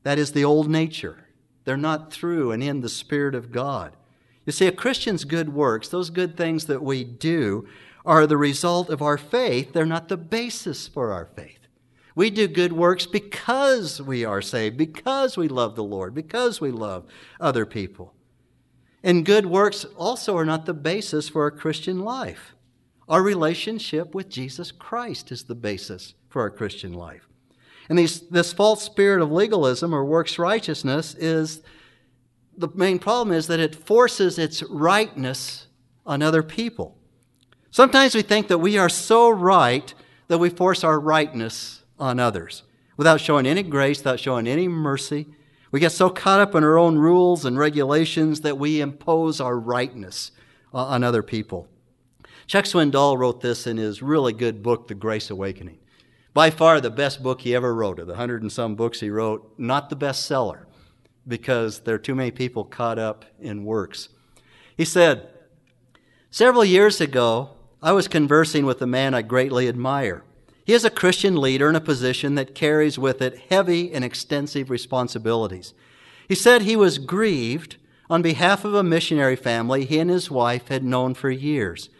That 0.02 0.18
is 0.18 0.32
the 0.32 0.46
old 0.46 0.70
nature. 0.70 1.26
They're 1.64 1.76
not 1.76 2.12
through 2.12 2.52
and 2.52 2.62
in 2.62 2.80
the 2.80 2.88
Spirit 2.88 3.34
of 3.34 3.52
God. 3.52 3.96
You 4.44 4.52
see, 4.52 4.66
a 4.66 4.72
Christian's 4.72 5.24
good 5.24 5.54
works, 5.54 5.88
those 5.88 6.10
good 6.10 6.36
things 6.36 6.66
that 6.66 6.82
we 6.82 7.04
do, 7.04 7.66
are 8.04 8.26
the 8.26 8.36
result 8.36 8.90
of 8.90 9.00
our 9.00 9.16
faith. 9.16 9.72
They're 9.72 9.86
not 9.86 10.08
the 10.08 10.16
basis 10.16 10.88
for 10.88 11.12
our 11.12 11.26
faith. 11.26 11.60
We 12.14 12.30
do 12.30 12.48
good 12.48 12.72
works 12.72 13.06
because 13.06 14.02
we 14.02 14.24
are 14.24 14.42
saved, 14.42 14.76
because 14.76 15.36
we 15.36 15.48
love 15.48 15.76
the 15.76 15.84
Lord, 15.84 16.14
because 16.14 16.60
we 16.60 16.70
love 16.70 17.06
other 17.40 17.64
people. 17.64 18.14
And 19.02 19.24
good 19.24 19.46
works 19.46 19.84
also 19.96 20.36
are 20.36 20.44
not 20.44 20.66
the 20.66 20.74
basis 20.74 21.28
for 21.28 21.42
our 21.42 21.50
Christian 21.50 22.00
life. 22.00 22.54
Our 23.08 23.22
relationship 23.22 24.14
with 24.14 24.28
Jesus 24.28 24.70
Christ 24.72 25.32
is 25.32 25.44
the 25.44 25.54
basis 25.54 26.14
for 26.28 26.42
our 26.42 26.50
Christian 26.50 26.92
life. 26.92 27.28
And 27.88 27.98
these, 27.98 28.20
this 28.28 28.52
false 28.52 28.82
spirit 28.82 29.22
of 29.22 29.30
legalism 29.30 29.94
or 29.94 30.04
works 30.04 30.38
righteousness 30.38 31.14
is 31.14 31.62
the 32.56 32.68
main 32.74 32.98
problem 32.98 33.34
is 33.36 33.46
that 33.46 33.60
it 33.60 33.74
forces 33.74 34.38
its 34.38 34.62
rightness 34.64 35.66
on 36.06 36.22
other 36.22 36.42
people. 36.42 36.96
Sometimes 37.70 38.14
we 38.14 38.22
think 38.22 38.48
that 38.48 38.58
we 38.58 38.76
are 38.78 38.88
so 38.88 39.30
right 39.30 39.92
that 40.28 40.38
we 40.38 40.50
force 40.50 40.84
our 40.84 41.00
rightness 41.00 41.82
on 41.98 42.18
others 42.18 42.62
without 42.96 43.20
showing 43.20 43.46
any 43.46 43.62
grace, 43.62 43.98
without 43.98 44.20
showing 44.20 44.46
any 44.46 44.68
mercy. 44.68 45.26
We 45.70 45.80
get 45.80 45.92
so 45.92 46.10
caught 46.10 46.40
up 46.40 46.54
in 46.54 46.64
our 46.64 46.76
own 46.76 46.98
rules 46.98 47.44
and 47.44 47.58
regulations 47.58 48.42
that 48.42 48.58
we 48.58 48.80
impose 48.80 49.40
our 49.40 49.58
rightness 49.58 50.32
on 50.72 51.02
other 51.02 51.22
people. 51.22 51.68
Chuck 52.46 52.66
Swindoll 52.66 53.16
wrote 53.16 53.40
this 53.40 53.66
in 53.66 53.78
his 53.78 54.02
really 54.02 54.34
good 54.34 54.62
book, 54.62 54.88
The 54.88 54.94
Grace 54.94 55.30
Awakening. 55.30 55.78
By 56.34 56.50
far 56.50 56.80
the 56.80 56.90
best 56.90 57.22
book 57.22 57.42
he 57.42 57.54
ever 57.54 57.74
wrote, 57.74 57.98
of 57.98 58.06
the 58.06 58.16
hundred 58.16 58.42
and 58.42 58.50
some 58.50 58.74
books 58.74 59.00
he 59.00 59.10
wrote, 59.10 59.52
not 59.58 59.90
the 59.90 59.96
bestseller, 59.96 60.64
because 61.28 61.80
there 61.80 61.96
are 61.96 61.98
too 61.98 62.14
many 62.14 62.30
people 62.30 62.64
caught 62.64 62.98
up 62.98 63.24
in 63.40 63.64
works. 63.64 64.08
He 64.76 64.84
said, 64.84 65.28
Several 66.30 66.64
years 66.64 67.00
ago, 67.00 67.50
I 67.82 67.92
was 67.92 68.08
conversing 68.08 68.64
with 68.64 68.80
a 68.80 68.86
man 68.86 69.12
I 69.12 69.20
greatly 69.20 69.68
admire. 69.68 70.24
He 70.64 70.72
is 70.72 70.84
a 70.84 70.90
Christian 70.90 71.36
leader 71.36 71.68
in 71.68 71.76
a 71.76 71.80
position 71.80 72.36
that 72.36 72.54
carries 72.54 72.98
with 72.98 73.20
it 73.20 73.46
heavy 73.50 73.92
and 73.92 74.04
extensive 74.04 74.70
responsibilities. 74.70 75.74
He 76.28 76.34
said 76.34 76.62
he 76.62 76.76
was 76.76 76.98
grieved 76.98 77.76
on 78.08 78.22
behalf 78.22 78.64
of 78.64 78.74
a 78.74 78.82
missionary 78.82 79.36
family 79.36 79.84
he 79.84 79.98
and 79.98 80.08
his 80.08 80.30
wife 80.30 80.68
had 80.68 80.84
known 80.84 81.14
for 81.14 81.30
years. 81.30 81.90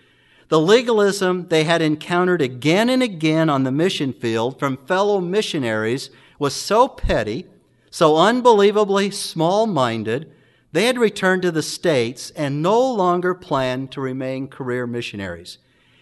The 0.53 0.61
legalism 0.61 1.49
they 1.49 1.65
had 1.65 1.81
encountered 1.81 2.43
again 2.43 2.91
and 2.91 3.03
again 3.03 3.49
on 3.49 3.65
the 3.65 3.73
mission 3.73 4.13
field 4.13 4.59
from 4.59 4.77
fellow 4.87 5.19
missionaries 5.19 6.11
was 6.39 6.53
so 6.53 6.89
petty, 6.89 7.47
so 7.91 8.19
unbelievably 8.19 9.13
small 9.13 9.67
minded, 9.67 10.31
they 10.71 10.85
had 10.85 10.99
returned 10.99 11.41
to 11.41 11.51
the 11.51 11.63
States 11.63 12.33
and 12.33 12.61
no 12.61 12.79
longer 12.79 13.33
planned 13.33 13.93
to 13.93 14.03
remain 14.03 14.47
career 14.47 14.87
missionaries. 14.87 15.57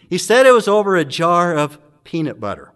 He 0.08 0.18
said 0.18 0.46
it 0.46 0.52
was 0.52 0.66
over 0.66 0.96
a 0.96 1.04
jar 1.04 1.56
of 1.56 1.78
peanut 2.02 2.40
butter. 2.40 2.72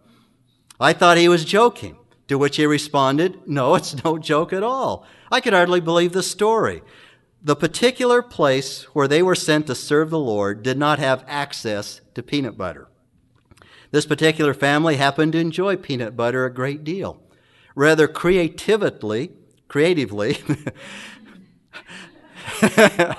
I 0.78 0.92
thought 0.92 1.18
he 1.18 1.28
was 1.28 1.44
joking, 1.44 1.96
to 2.28 2.38
which 2.38 2.54
he 2.54 2.66
responded, 2.66 3.48
No, 3.48 3.74
it's 3.74 4.04
no 4.04 4.16
joke 4.16 4.52
at 4.52 4.62
all. 4.62 5.04
I 5.28 5.40
could 5.40 5.52
hardly 5.52 5.80
believe 5.80 6.12
the 6.12 6.22
story. 6.22 6.82
The 7.44 7.54
particular 7.54 8.22
place 8.22 8.84
where 8.94 9.06
they 9.06 9.22
were 9.22 9.34
sent 9.34 9.66
to 9.66 9.74
serve 9.74 10.10
the 10.10 10.18
Lord 10.18 10.62
did 10.62 10.78
not 10.78 10.98
have 10.98 11.24
access 11.28 12.00
to 12.14 12.22
peanut 12.22 12.56
butter. 12.56 12.88
This 13.90 14.06
particular 14.06 14.54
family 14.54 14.96
happened 14.96 15.32
to 15.32 15.38
enjoy 15.38 15.76
peanut 15.76 16.16
butter 16.16 16.46
a 16.46 16.52
great 16.52 16.82
deal. 16.82 17.22
Rather 17.74 18.08
creatively, 18.08 19.32
creatively, 19.68 20.38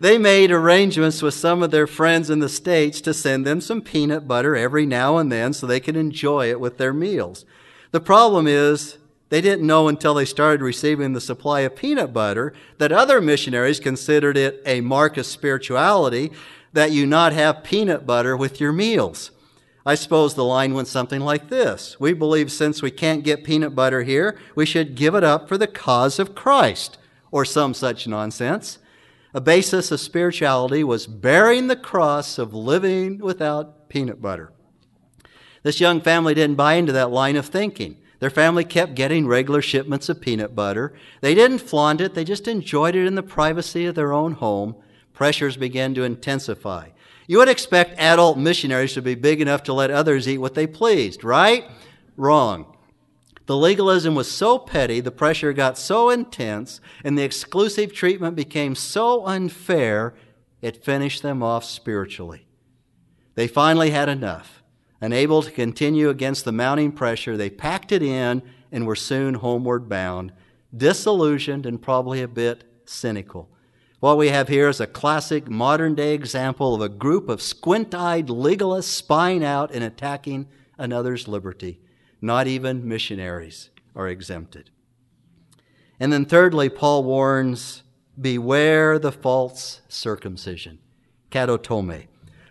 They 0.00 0.16
made 0.16 0.52
arrangements 0.52 1.22
with 1.22 1.34
some 1.34 1.60
of 1.60 1.72
their 1.72 1.88
friends 1.88 2.30
in 2.30 2.38
the 2.38 2.48
States 2.48 3.00
to 3.00 3.12
send 3.12 3.44
them 3.44 3.60
some 3.60 3.82
peanut 3.82 4.28
butter 4.28 4.54
every 4.54 4.86
now 4.86 5.16
and 5.16 5.30
then 5.30 5.52
so 5.52 5.66
they 5.66 5.80
could 5.80 5.96
enjoy 5.96 6.48
it 6.50 6.60
with 6.60 6.78
their 6.78 6.92
meals. 6.92 7.44
The 7.90 8.00
problem 8.00 8.46
is, 8.46 8.98
they 9.28 9.40
didn't 9.40 9.66
know 9.66 9.88
until 9.88 10.14
they 10.14 10.24
started 10.24 10.62
receiving 10.62 11.12
the 11.12 11.20
supply 11.20 11.60
of 11.60 11.76
peanut 11.76 12.12
butter 12.12 12.52
that 12.78 12.92
other 12.92 13.20
missionaries 13.20 13.80
considered 13.80 14.36
it 14.36 14.62
a 14.64 14.80
mark 14.80 15.16
of 15.16 15.26
spirituality 15.26 16.32
that 16.72 16.92
you 16.92 17.06
not 17.06 17.32
have 17.32 17.64
peanut 17.64 18.06
butter 18.06 18.36
with 18.36 18.60
your 18.60 18.72
meals. 18.72 19.30
I 19.84 19.94
suppose 19.94 20.34
the 20.34 20.44
line 20.44 20.74
went 20.74 20.88
something 20.88 21.20
like 21.20 21.48
this 21.48 21.98
We 21.98 22.12
believe 22.12 22.52
since 22.52 22.82
we 22.82 22.90
can't 22.90 23.24
get 23.24 23.44
peanut 23.44 23.74
butter 23.74 24.02
here, 24.02 24.38
we 24.54 24.66
should 24.66 24.94
give 24.94 25.14
it 25.14 25.24
up 25.24 25.48
for 25.48 25.58
the 25.58 25.66
cause 25.66 26.18
of 26.18 26.34
Christ, 26.34 26.98
or 27.30 27.44
some 27.44 27.74
such 27.74 28.06
nonsense 28.06 28.78
a 29.34 29.40
basis 29.40 29.90
of 29.90 30.00
spirituality 30.00 30.82
was 30.82 31.06
bearing 31.06 31.66
the 31.66 31.76
cross 31.76 32.38
of 32.38 32.54
living 32.54 33.18
without 33.18 33.88
peanut 33.88 34.22
butter. 34.22 34.52
This 35.62 35.80
young 35.80 36.00
family 36.00 36.34
didn't 36.34 36.56
buy 36.56 36.74
into 36.74 36.92
that 36.92 37.10
line 37.10 37.36
of 37.36 37.46
thinking. 37.46 37.98
Their 38.20 38.30
family 38.30 38.64
kept 38.64 38.94
getting 38.94 39.26
regular 39.26 39.62
shipments 39.62 40.08
of 40.08 40.20
peanut 40.20 40.54
butter. 40.54 40.92
They 41.20 41.34
didn't 41.34 41.58
flaunt 41.58 42.00
it, 42.00 42.14
they 42.14 42.24
just 42.24 42.48
enjoyed 42.48 42.96
it 42.96 43.06
in 43.06 43.14
the 43.14 43.22
privacy 43.22 43.86
of 43.86 43.94
their 43.94 44.12
own 44.12 44.32
home. 44.32 44.74
Pressures 45.12 45.56
began 45.56 45.94
to 45.94 46.02
intensify. 46.02 46.90
You 47.26 47.38
would 47.38 47.48
expect 47.48 48.00
adult 48.00 48.38
missionaries 48.38 48.94
to 48.94 49.02
be 49.02 49.14
big 49.14 49.40
enough 49.40 49.62
to 49.64 49.72
let 49.72 49.90
others 49.90 50.26
eat 50.28 50.38
what 50.38 50.54
they 50.54 50.66
pleased, 50.66 51.22
right? 51.22 51.64
Wrong. 52.16 52.74
The 53.46 53.56
legalism 53.56 54.14
was 54.14 54.30
so 54.30 54.58
petty, 54.58 55.00
the 55.00 55.10
pressure 55.10 55.52
got 55.52 55.78
so 55.78 56.10
intense, 56.10 56.80
and 57.02 57.16
the 57.16 57.22
exclusive 57.22 57.94
treatment 57.94 58.36
became 58.36 58.74
so 58.74 59.24
unfair, 59.24 60.14
it 60.60 60.84
finished 60.84 61.22
them 61.22 61.42
off 61.42 61.64
spiritually. 61.64 62.46
They 63.36 63.46
finally 63.46 63.90
had 63.90 64.08
enough. 64.08 64.57
Unable 65.00 65.42
to 65.42 65.50
continue 65.50 66.08
against 66.08 66.44
the 66.44 66.52
mounting 66.52 66.92
pressure, 66.92 67.36
they 67.36 67.50
packed 67.50 67.92
it 67.92 68.02
in 68.02 68.42
and 68.72 68.86
were 68.86 68.96
soon 68.96 69.34
homeward 69.34 69.88
bound, 69.88 70.32
disillusioned 70.76 71.66
and 71.66 71.80
probably 71.80 72.20
a 72.20 72.28
bit 72.28 72.64
cynical. 72.84 73.48
What 74.00 74.16
we 74.16 74.28
have 74.28 74.48
here 74.48 74.68
is 74.68 74.80
a 74.80 74.86
classic 74.86 75.48
modern 75.48 75.94
day 75.94 76.14
example 76.14 76.74
of 76.74 76.80
a 76.80 76.88
group 76.88 77.28
of 77.28 77.42
squint 77.42 77.94
eyed 77.94 78.28
legalists 78.28 78.84
spying 78.84 79.44
out 79.44 79.72
and 79.72 79.82
attacking 79.82 80.46
another's 80.76 81.26
liberty. 81.26 81.80
Not 82.20 82.46
even 82.46 82.86
missionaries 82.86 83.70
are 83.94 84.08
exempted. 84.08 84.70
And 86.00 86.12
then, 86.12 86.24
thirdly, 86.24 86.68
Paul 86.68 87.02
warns 87.04 87.82
beware 88.20 88.98
the 88.98 89.12
false 89.12 89.80
circumcision, 89.88 90.78
katatome. 91.30 92.06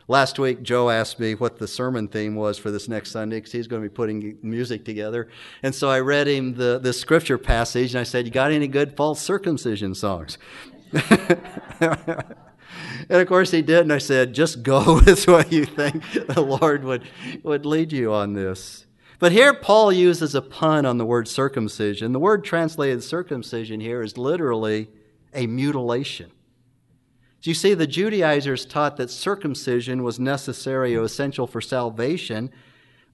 Last 0.10 0.40
week, 0.40 0.64
Joe 0.64 0.90
asked 0.90 1.20
me 1.20 1.36
what 1.36 1.60
the 1.60 1.68
sermon 1.68 2.08
theme 2.08 2.36
was 2.36 2.58
for 2.58 2.72
this 2.72 2.88
next 2.88 3.12
Sunday 3.12 3.38
because 3.38 3.52
he's 3.52 3.68
going 3.68 3.82
to 3.84 3.90
be 3.90 3.94
putting 3.94 4.38
music 4.42 4.86
together. 4.86 5.28
And 5.62 5.76
so 5.76 5.90
I 5.90 6.00
read 6.00 6.30
him 6.30 6.54
the, 6.54 6.80
the 6.82 6.94
scripture 6.94 7.38
passage 7.38 7.94
and 7.94 8.00
I 8.00 8.04
said, 8.04 8.26
You 8.26 8.32
got 8.32 8.54
any 8.54 8.70
good 8.70 8.96
false 8.96 9.22
circumcision 9.22 9.94
songs? 9.94 10.38
and 10.94 12.24
of 13.10 13.28
course 13.28 13.52
he 13.52 13.62
did. 13.62 13.82
And 13.82 13.92
I 13.92 13.98
said, 13.98 14.34
Just 14.34 14.64
go 14.64 15.02
with 15.06 15.28
what 15.28 15.52
you 15.52 15.66
think 15.66 16.02
the 16.12 16.42
Lord 16.42 16.86
would, 16.86 17.04
would 17.44 17.66
lead 17.66 17.92
you 17.92 18.14
on 18.14 18.32
this. 18.32 18.86
But 19.20 19.34
here 19.34 19.54
Paul 19.54 19.92
uses 19.92 20.34
a 20.36 20.42
pun 20.42 20.86
on 20.86 21.00
the 21.00 21.06
word 21.06 21.28
circumcision. 21.28 22.14
The 22.14 22.20
word 22.20 22.46
translated 22.46 23.04
circumcision 23.04 23.82
here 23.82 24.02
is 24.02 24.18
literally 24.18 24.90
a 25.34 25.48
mutilation. 25.48 26.32
You 27.48 27.54
see, 27.54 27.74
the 27.74 27.88
Judaizers 27.88 28.66
taught 28.66 28.98
that 28.98 29.10
circumcision 29.10 30.04
was 30.04 30.20
necessary 30.20 30.98
or 30.98 31.04
essential 31.04 31.48
for 31.48 31.62
salvation, 31.62 32.52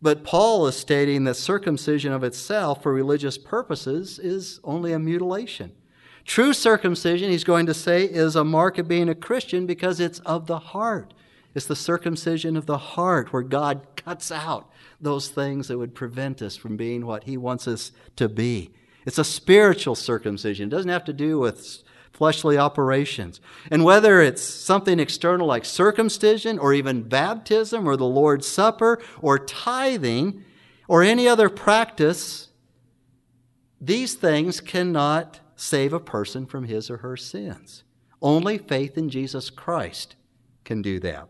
but 0.02 0.24
Paul 0.24 0.66
is 0.66 0.75
stating 0.75 1.24
that 1.25 1.36
circumcision 1.36 2.12
of 2.12 2.24
itself 2.24 2.82
for 2.82 2.92
religious 2.92 3.38
purposes 3.38 4.18
is 4.18 4.60
only 4.63 4.92
a 4.92 4.98
mutilation. 4.98 5.72
True 6.25 6.52
circumcision, 6.52 7.30
he's 7.30 7.44
going 7.44 7.68
to 7.68 7.75
say, 7.75 8.06
is 8.06 8.36
a 8.36 8.44
mark 8.44 8.80
of 8.80 8.88
being 8.88 9.08
a 9.08 9.16
Christian 9.16 9.68
because 9.68 10.00
it's 10.00 10.20
of 10.22 10.48
the 10.48 10.60
heart. 10.60 11.13
It's 11.54 11.68
the 11.68 11.75
circumcision 11.75 12.58
of 12.58 12.66
the 12.66 12.80
heart 12.80 13.32
where 13.32 13.44
God 13.44 13.86
cuts 13.96 14.32
out 14.32 14.68
those 15.00 15.30
things 15.30 15.68
that 15.68 15.78
would 15.78 15.94
prevent 15.94 16.42
us 16.42 16.56
from 16.56 16.75
being 16.75 17.06
what 17.06 17.25
he 17.25 17.38
wants 17.38 17.68
us 17.68 17.92
to 18.16 18.28
be. 18.28 18.72
It's 19.06 19.20
a 19.20 19.24
spiritual 19.24 19.96
circumcision. 19.96 20.70
It 20.70 20.72
doesn't 20.72 20.90
have 20.90 21.06
to 21.06 21.13
do 21.13 21.38
with 21.38 21.84
fleshly 22.13 22.58
operations. 22.58 23.41
And 23.70 23.84
whether 23.84 24.22
it's 24.22 24.41
something 24.41 25.00
external 25.00 25.48
like 25.48 25.65
circumcision 25.65 26.60
or 26.60 26.74
even 26.74 27.03
baptism 27.03 27.88
or 27.88 27.98
the 27.98 28.05
Lord's 28.05 28.48
Supper 28.48 29.01
or 29.22 29.39
tithing 29.39 30.43
or 30.88 31.01
any 31.01 31.27
other 31.27 31.50
practice, 31.50 32.50
these 33.82 34.13
things 34.13 34.62
cannot 34.62 35.39
save 35.55 35.91
a 35.91 36.00
person 36.00 36.46
from 36.46 36.65
his 36.65 36.89
or 36.89 36.98
her 36.98 37.17
sins. 37.17 37.84
Only 38.22 38.58
faith 38.58 38.98
in 38.98 39.10
Jesus 39.10 39.50
Christ 39.50 40.15
can 40.63 40.82
do 40.82 41.00
that. 41.01 41.27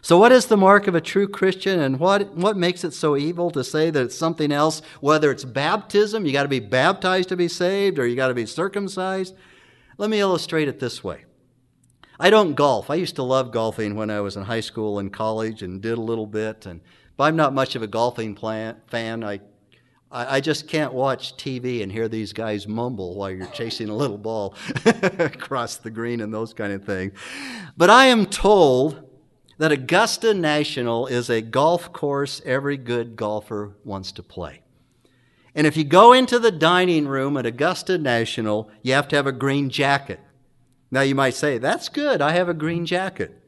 So, 0.00 0.18
what 0.18 0.32
is 0.32 0.46
the 0.46 0.56
mark 0.56 0.86
of 0.86 0.94
a 0.94 1.00
true 1.00 1.28
Christian, 1.28 1.80
and 1.80 1.98
what, 1.98 2.34
what 2.34 2.56
makes 2.56 2.84
it 2.84 2.92
so 2.92 3.16
evil 3.16 3.50
to 3.50 3.64
say 3.64 3.90
that 3.90 4.02
it's 4.02 4.16
something 4.16 4.52
else? 4.52 4.82
Whether 5.00 5.30
it's 5.30 5.44
baptism, 5.44 6.24
you 6.24 6.32
got 6.32 6.42
to 6.42 6.48
be 6.48 6.60
baptized 6.60 7.28
to 7.30 7.36
be 7.36 7.48
saved, 7.48 7.98
or 7.98 8.06
you 8.06 8.14
got 8.16 8.28
to 8.28 8.34
be 8.34 8.46
circumcised. 8.46 9.34
Let 10.02 10.10
me 10.10 10.18
illustrate 10.18 10.66
it 10.66 10.80
this 10.80 11.04
way. 11.04 11.26
I 12.18 12.28
don't 12.28 12.54
golf. 12.54 12.90
I 12.90 12.96
used 12.96 13.14
to 13.14 13.22
love 13.22 13.52
golfing 13.52 13.94
when 13.94 14.10
I 14.10 14.18
was 14.18 14.36
in 14.36 14.42
high 14.42 14.58
school 14.58 14.98
and 14.98 15.12
college 15.12 15.62
and 15.62 15.80
did 15.80 15.96
a 15.96 16.00
little 16.00 16.26
bit. 16.26 16.66
And 16.66 16.80
but 17.16 17.22
I'm 17.22 17.36
not 17.36 17.54
much 17.54 17.76
of 17.76 17.82
a 17.82 17.86
golfing 17.86 18.34
plan, 18.34 18.80
fan. 18.88 19.22
I, 19.22 19.38
I, 20.10 20.38
I 20.38 20.40
just 20.40 20.66
can't 20.66 20.92
watch 20.92 21.36
TV 21.36 21.84
and 21.84 21.92
hear 21.92 22.08
these 22.08 22.32
guys 22.32 22.66
mumble 22.66 23.14
while 23.14 23.30
you're 23.30 23.46
chasing 23.46 23.90
a 23.90 23.94
little 23.94 24.18
ball 24.18 24.56
across 25.20 25.76
the 25.76 25.90
green 25.92 26.20
and 26.20 26.34
those 26.34 26.52
kind 26.52 26.72
of 26.72 26.82
things. 26.82 27.12
But 27.76 27.88
I 27.88 28.06
am 28.06 28.26
told 28.26 29.08
that 29.58 29.70
Augusta 29.70 30.34
National 30.34 31.06
is 31.06 31.30
a 31.30 31.40
golf 31.40 31.92
course 31.92 32.42
every 32.44 32.76
good 32.76 33.14
golfer 33.14 33.76
wants 33.84 34.10
to 34.10 34.24
play. 34.24 34.61
And 35.54 35.66
if 35.66 35.76
you 35.76 35.84
go 35.84 36.12
into 36.12 36.38
the 36.38 36.50
dining 36.50 37.06
room 37.06 37.36
at 37.36 37.46
Augusta 37.46 37.98
National, 37.98 38.70
you 38.82 38.94
have 38.94 39.08
to 39.08 39.16
have 39.16 39.26
a 39.26 39.32
green 39.32 39.68
jacket. 39.68 40.20
Now 40.90 41.02
you 41.02 41.14
might 41.14 41.34
say, 41.34 41.58
that's 41.58 41.88
good, 41.88 42.20
I 42.20 42.32
have 42.32 42.48
a 42.48 42.54
green 42.54 42.86
jacket. 42.86 43.38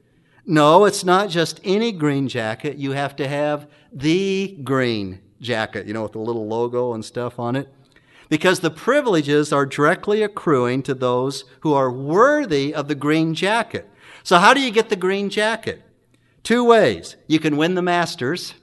No, 0.47 0.85
it's 0.85 1.05
not 1.05 1.31
just 1.31 1.61
any 1.65 1.91
green 1.93 2.29
jacket. 2.29 2.77
You 2.77 2.93
have 2.93 3.17
to 3.17 3.27
have 3.27 3.67
the 3.93 4.59
green 4.63 5.21
jacket, 5.41 5.87
you 5.87 5.95
know, 5.95 6.03
with 6.03 6.13
the 6.13 6.19
little 6.19 6.47
logo 6.47 6.93
and 6.93 7.05
stuff 7.05 7.39
on 7.39 7.57
it. 7.57 7.73
Because 8.29 8.61
the 8.61 8.71
privileges 8.71 9.53
are 9.53 9.67
directly 9.67 10.23
accruing 10.23 10.83
to 10.83 10.95
those 10.95 11.45
who 11.61 11.73
are 11.73 11.91
worthy 11.91 12.75
of 12.75 12.89
the 12.89 12.95
green 12.95 13.35
jacket. 13.35 13.89
So, 14.23 14.39
how 14.39 14.55
do 14.55 14.61
you 14.61 14.71
get 14.71 14.89
the 14.89 14.97
green 14.97 15.31
jacket? 15.31 15.83
Two 16.43 16.65
ways. 16.65 17.17
You 17.27 17.39
can 17.39 17.57
win 17.57 17.75
the 17.75 17.83
Masters, 17.83 18.55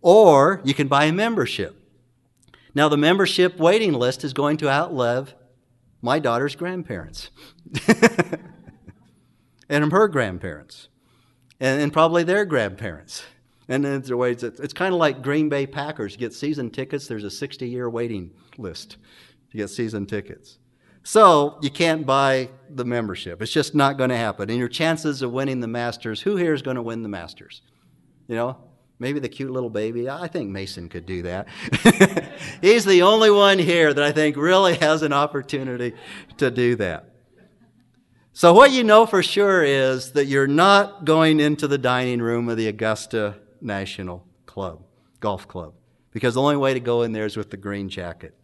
or 0.00 0.60
you 0.64 0.74
can 0.74 0.88
buy 0.88 1.04
a 1.06 1.12
membership. 1.12 1.81
Now, 2.74 2.88
the 2.88 2.96
membership 2.96 3.58
waiting 3.58 3.92
list 3.92 4.24
is 4.24 4.32
going 4.32 4.56
to 4.58 4.70
outlive 4.70 5.34
my 6.00 6.18
daughter's 6.18 6.56
grandparents 6.56 7.30
and 9.68 9.92
her 9.92 10.08
grandparents 10.08 10.88
and, 11.60 11.80
and, 11.80 11.92
probably 11.92 12.24
their 12.24 12.44
grandparents. 12.44 13.22
And 13.68 13.84
then 13.84 14.00
there's 14.00 14.12
ways 14.12 14.42
it's, 14.42 14.58
it's 14.58 14.72
kind 14.72 14.92
of 14.92 14.98
like 14.98 15.22
Green 15.22 15.48
Bay 15.48 15.66
Packers. 15.66 16.14
You 16.14 16.18
get 16.18 16.34
season 16.34 16.70
tickets, 16.70 17.06
there's 17.06 17.24
a 17.24 17.30
60 17.30 17.68
year 17.68 17.88
waiting 17.88 18.32
list 18.58 18.96
to 19.50 19.56
get 19.56 19.68
season 19.68 20.06
tickets. 20.06 20.58
So 21.04 21.58
you 21.62 21.70
can't 21.70 22.06
buy 22.06 22.48
the 22.70 22.84
membership. 22.84 23.42
It's 23.42 23.52
just 23.52 23.74
not 23.74 23.98
going 23.98 24.10
to 24.10 24.16
happen. 24.16 24.50
And 24.50 24.58
your 24.58 24.68
chances 24.68 25.22
of 25.22 25.32
winning 25.32 25.60
the 25.60 25.68
Masters, 25.68 26.20
who 26.22 26.36
here 26.36 26.54
is 26.54 26.62
going 26.62 26.76
to 26.76 26.82
win 26.82 27.02
the 27.02 27.08
Masters? 27.08 27.62
You 28.28 28.36
know, 28.36 28.56
Maybe 29.02 29.18
the 29.18 29.28
cute 29.28 29.50
little 29.50 29.68
baby. 29.68 30.08
I 30.08 30.28
think 30.28 30.50
Mason 30.50 30.88
could 30.88 31.06
do 31.06 31.22
that. 31.22 31.48
He's 32.60 32.84
the 32.84 33.02
only 33.02 33.32
one 33.32 33.58
here 33.58 33.92
that 33.92 34.04
I 34.04 34.12
think 34.12 34.36
really 34.36 34.76
has 34.76 35.02
an 35.02 35.12
opportunity 35.12 35.94
to 36.36 36.52
do 36.52 36.76
that. 36.76 37.08
So, 38.32 38.54
what 38.54 38.70
you 38.70 38.84
know 38.84 39.04
for 39.04 39.20
sure 39.20 39.64
is 39.64 40.12
that 40.12 40.26
you're 40.26 40.46
not 40.46 41.04
going 41.04 41.40
into 41.40 41.66
the 41.66 41.78
dining 41.78 42.22
room 42.22 42.48
of 42.48 42.56
the 42.56 42.68
Augusta 42.68 43.40
National 43.60 44.24
Club, 44.46 44.84
Golf 45.18 45.48
Club, 45.48 45.74
because 46.12 46.34
the 46.34 46.40
only 46.40 46.56
way 46.56 46.72
to 46.72 46.78
go 46.78 47.02
in 47.02 47.10
there 47.10 47.26
is 47.26 47.36
with 47.36 47.50
the 47.50 47.56
green 47.56 47.88
jacket. 47.88 48.36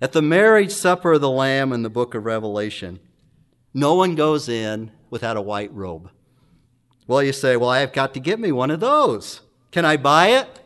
At 0.00 0.12
the 0.12 0.22
marriage 0.22 0.72
supper 0.72 1.12
of 1.12 1.20
the 1.20 1.28
Lamb 1.28 1.74
in 1.74 1.82
the 1.82 1.90
book 1.90 2.14
of 2.14 2.24
Revelation, 2.24 3.00
no 3.74 3.96
one 3.96 4.14
goes 4.14 4.48
in 4.48 4.92
without 5.10 5.36
a 5.36 5.42
white 5.42 5.74
robe. 5.74 6.08
Well, 7.06 7.22
you 7.22 7.32
say, 7.32 7.58
well, 7.58 7.68
I've 7.68 7.92
got 7.92 8.14
to 8.14 8.20
get 8.20 8.40
me 8.40 8.52
one 8.52 8.70
of 8.70 8.80
those. 8.80 9.42
Can 9.72 9.84
I 9.84 9.96
buy 9.96 10.28
it? 10.28 10.60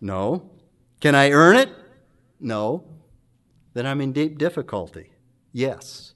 No. 0.00 0.50
Can 1.00 1.14
I 1.14 1.30
earn 1.30 1.56
it? 1.56 1.70
No. 2.38 2.84
Then 3.72 3.86
I'm 3.86 4.00
in 4.00 4.12
deep 4.12 4.36
difficulty. 4.36 5.12
Yes. 5.52 6.14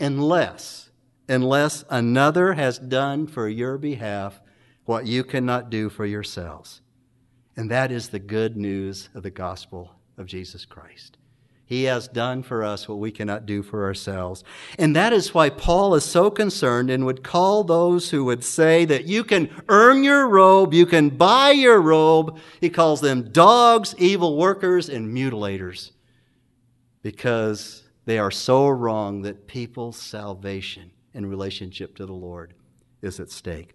Unless, 0.00 0.90
unless 1.28 1.84
another 1.88 2.54
has 2.54 2.78
done 2.78 3.26
for 3.26 3.48
your 3.48 3.78
behalf 3.78 4.40
what 4.86 5.06
you 5.06 5.22
cannot 5.24 5.70
do 5.70 5.88
for 5.88 6.04
yourselves. 6.04 6.80
And 7.56 7.70
that 7.70 7.92
is 7.92 8.08
the 8.08 8.18
good 8.18 8.56
news 8.56 9.08
of 9.14 9.22
the 9.22 9.30
gospel 9.30 9.92
of 10.18 10.26
Jesus 10.26 10.64
Christ. 10.64 11.18
He 11.66 11.84
has 11.84 12.08
done 12.08 12.42
for 12.42 12.62
us 12.62 12.88
what 12.88 12.98
we 12.98 13.10
cannot 13.10 13.46
do 13.46 13.62
for 13.62 13.84
ourselves. 13.84 14.44
And 14.78 14.94
that 14.94 15.14
is 15.14 15.32
why 15.32 15.48
Paul 15.48 15.94
is 15.94 16.04
so 16.04 16.30
concerned 16.30 16.90
and 16.90 17.06
would 17.06 17.24
call 17.24 17.64
those 17.64 18.10
who 18.10 18.24
would 18.26 18.44
say 18.44 18.84
that 18.84 19.06
you 19.06 19.24
can 19.24 19.48
earn 19.68 20.04
your 20.04 20.28
robe, 20.28 20.74
you 20.74 20.84
can 20.84 21.08
buy 21.08 21.52
your 21.52 21.80
robe. 21.80 22.38
He 22.60 22.68
calls 22.68 23.00
them 23.00 23.30
dogs, 23.30 23.94
evil 23.98 24.36
workers, 24.36 24.90
and 24.90 25.14
mutilators 25.14 25.92
because 27.02 27.84
they 28.04 28.18
are 28.18 28.30
so 28.30 28.68
wrong 28.68 29.22
that 29.22 29.46
people's 29.46 29.96
salvation 29.96 30.90
in 31.14 31.26
relationship 31.26 31.96
to 31.96 32.04
the 32.04 32.12
Lord 32.12 32.52
is 33.00 33.18
at 33.20 33.30
stake. 33.30 33.74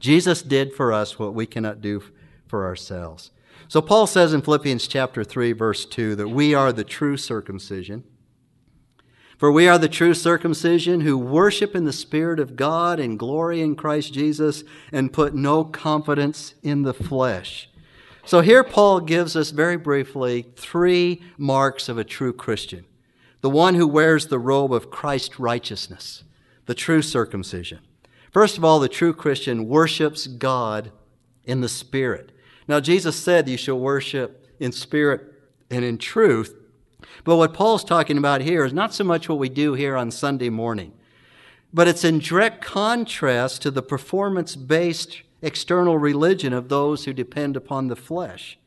Jesus 0.00 0.42
did 0.42 0.72
for 0.72 0.92
us 0.92 1.18
what 1.18 1.34
we 1.34 1.46
cannot 1.46 1.80
do 1.80 2.02
for 2.46 2.64
ourselves. 2.64 3.30
So 3.68 3.80
Paul 3.80 4.06
says 4.06 4.32
in 4.32 4.42
Philippians 4.42 4.86
chapter 4.86 5.24
3 5.24 5.52
verse 5.52 5.84
2 5.84 6.16
that 6.16 6.28
we 6.28 6.54
are 6.54 6.72
the 6.72 6.84
true 6.84 7.16
circumcision. 7.16 8.04
For 9.38 9.50
we 9.50 9.66
are 9.66 9.78
the 9.78 9.88
true 9.88 10.14
circumcision 10.14 11.00
who 11.00 11.18
worship 11.18 11.74
in 11.74 11.84
the 11.84 11.92
Spirit 11.92 12.38
of 12.38 12.56
God 12.56 13.00
and 13.00 13.18
glory 13.18 13.60
in 13.60 13.74
Christ 13.74 14.14
Jesus 14.14 14.62
and 14.92 15.12
put 15.12 15.34
no 15.34 15.64
confidence 15.64 16.54
in 16.62 16.82
the 16.82 16.94
flesh. 16.94 17.68
So 18.24 18.40
here 18.40 18.64
Paul 18.64 19.00
gives 19.00 19.36
us 19.36 19.50
very 19.50 19.76
briefly 19.76 20.46
three 20.56 21.22
marks 21.36 21.88
of 21.88 21.98
a 21.98 22.04
true 22.04 22.32
Christian. 22.32 22.86
The 23.40 23.50
one 23.50 23.74
who 23.74 23.86
wears 23.86 24.28
the 24.28 24.38
robe 24.38 24.72
of 24.72 24.90
Christ's 24.90 25.38
righteousness, 25.38 26.24
the 26.64 26.74
true 26.74 27.02
circumcision. 27.02 27.80
First 28.30 28.56
of 28.56 28.64
all, 28.64 28.80
the 28.80 28.88
true 28.88 29.12
Christian 29.12 29.68
worships 29.68 30.26
God 30.26 30.90
in 31.44 31.60
the 31.60 31.68
Spirit. 31.68 32.32
Now, 32.66 32.80
Jesus 32.80 33.16
said 33.16 33.48
you 33.48 33.56
shall 33.56 33.78
worship 33.78 34.48
in 34.58 34.72
spirit 34.72 35.34
and 35.70 35.84
in 35.84 35.98
truth. 35.98 36.56
But 37.24 37.36
what 37.36 37.54
Paul's 37.54 37.84
talking 37.84 38.18
about 38.18 38.40
here 38.40 38.64
is 38.64 38.72
not 38.72 38.94
so 38.94 39.04
much 39.04 39.28
what 39.28 39.38
we 39.38 39.48
do 39.48 39.74
here 39.74 39.96
on 39.96 40.10
Sunday 40.10 40.48
morning, 40.48 40.92
but 41.72 41.88
it's 41.88 42.04
in 42.04 42.18
direct 42.18 42.64
contrast 42.64 43.62
to 43.62 43.70
the 43.70 43.82
performance 43.82 44.56
based 44.56 45.22
external 45.42 45.98
religion 45.98 46.52
of 46.52 46.68
those 46.68 47.04
who 47.04 47.12
depend 47.12 47.56
upon 47.56 47.88
the 47.88 47.96
flesh, 47.96 48.58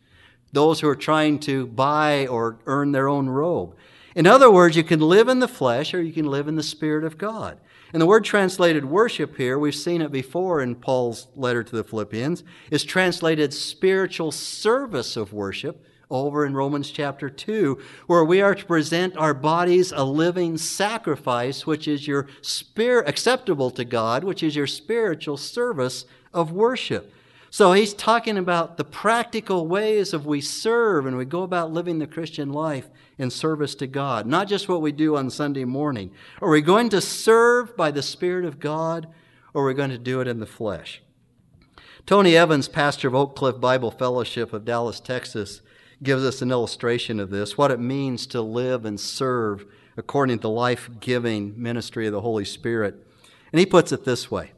those 0.52 0.80
who 0.80 0.88
are 0.88 0.96
trying 0.96 1.40
to 1.40 1.68
buy 1.68 2.28
or 2.28 2.60
earn 2.68 2.92
their 2.92 3.08
own 3.08 3.28
robe. 3.28 3.76
In 4.16 4.28
other 4.28 4.52
words, 4.52 4.76
you 4.76 4.84
can 4.84 5.00
live 5.00 5.28
in 5.28 5.40
the 5.40 5.48
flesh 5.48 5.94
or 5.94 6.02
you 6.02 6.14
can 6.14 6.26
live 6.26 6.48
in 6.48 6.56
the 6.56 6.64
Spirit 6.64 7.04
of 7.04 7.18
God. 7.18 7.60
And 7.94 8.02
the 8.02 8.06
word 8.06 8.26
translated 8.26 8.86
worship 8.86 9.38
here, 9.38 9.58
we've 9.58 9.74
seen 9.74 10.02
it 10.02 10.12
before 10.12 10.62
in 10.62 10.76
Paul's 10.76 11.28
letter 11.36 11.64
to 11.64 11.76
the 11.76 11.84
Philippians, 11.84 12.44
is 12.70 12.84
translated 12.84 13.54
spiritual 13.54 14.32
service 14.32 15.16
of 15.16 15.32
worship 15.32 15.86
over 16.10 16.46
in 16.46 16.54
Romans 16.54 16.90
chapter 16.92 17.30
2, 17.30 17.78
where 18.08 18.24
we 18.24 18.42
are 18.42 18.56
to 18.56 18.66
present 18.66 19.18
our 19.18 19.34
bodies 19.34 19.92
a 19.92 20.04
living 20.04 20.58
sacrifice, 20.58 21.66
which 21.66 21.88
is 21.88 22.08
your 22.08 22.28
spirit 22.42 23.08
acceptable 23.08 23.72
to 23.72 23.84
God, 23.84 24.24
which 24.24 24.44
is 24.44 24.56
your 24.56 24.68
spiritual 24.68 25.38
service 25.38 26.06
of 26.34 26.52
worship. 26.52 27.14
So 27.58 27.74
he's 27.74 27.96
talking 27.96 28.38
about 28.38 28.78
the 28.78 28.84
practical 28.84 29.66
ways 29.66 30.14
of 30.14 30.28
we 30.28 30.42
serve 30.42 31.08
and 31.08 31.18
we 31.18 31.26
go 31.26 31.42
about 31.42 31.74
living 31.74 31.98
the 31.98 32.06
Christian 32.06 32.54
life 32.54 32.88
in 33.18 33.32
service 33.32 33.74
to 33.74 33.88
God, 33.88 34.28
not 34.28 34.48
just 34.48 34.70
what 34.70 34.84
we 34.84 34.92
do 34.92 35.18
on 35.18 35.32
Sunday 35.32 35.66
morning. 35.66 36.12
Are 36.40 36.52
we 36.52 36.62
going 36.62 36.90
to 36.90 37.02
serve 37.02 37.76
by 37.76 37.90
the 37.90 38.04
Spirit 38.04 38.46
of 38.46 38.60
God 38.60 39.08
or 39.56 39.64
are 39.64 39.68
we 39.70 39.74
going 39.74 39.90
to 39.90 39.98
do 39.98 40.22
it 40.22 40.28
in 40.28 40.40
the 40.40 40.46
flesh? 40.46 41.02
Tony 42.06 42.38
Evans, 42.38 42.68
pastor 42.68 43.08
of 43.08 43.16
Oak 43.16 43.36
Cliff 43.36 43.60
Bible 43.60 43.90
Fellowship 43.90 44.54
of 44.54 44.64
Dallas, 44.64 45.00
Texas, 45.00 45.62
gives 46.04 46.24
us 46.24 46.44
an 46.44 46.52
illustration 46.52 47.20
of 47.20 47.32
this, 47.32 47.58
what 47.58 47.72
it 47.72 47.80
means 47.80 48.28
to 48.28 48.40
live 48.40 48.86
and 48.86 49.00
serve 49.00 49.66
according 49.98 50.38
to 50.38 50.42
the 50.44 50.50
life 50.52 50.92
giving 51.00 51.60
ministry 51.60 52.06
of 52.06 52.14
the 52.14 52.22
Holy 52.22 52.46
Spirit. 52.46 53.04
And 53.52 53.60
he 53.60 53.66
puts 53.66 53.92
it 53.92 54.06
this 54.06 54.30
way 54.30 54.52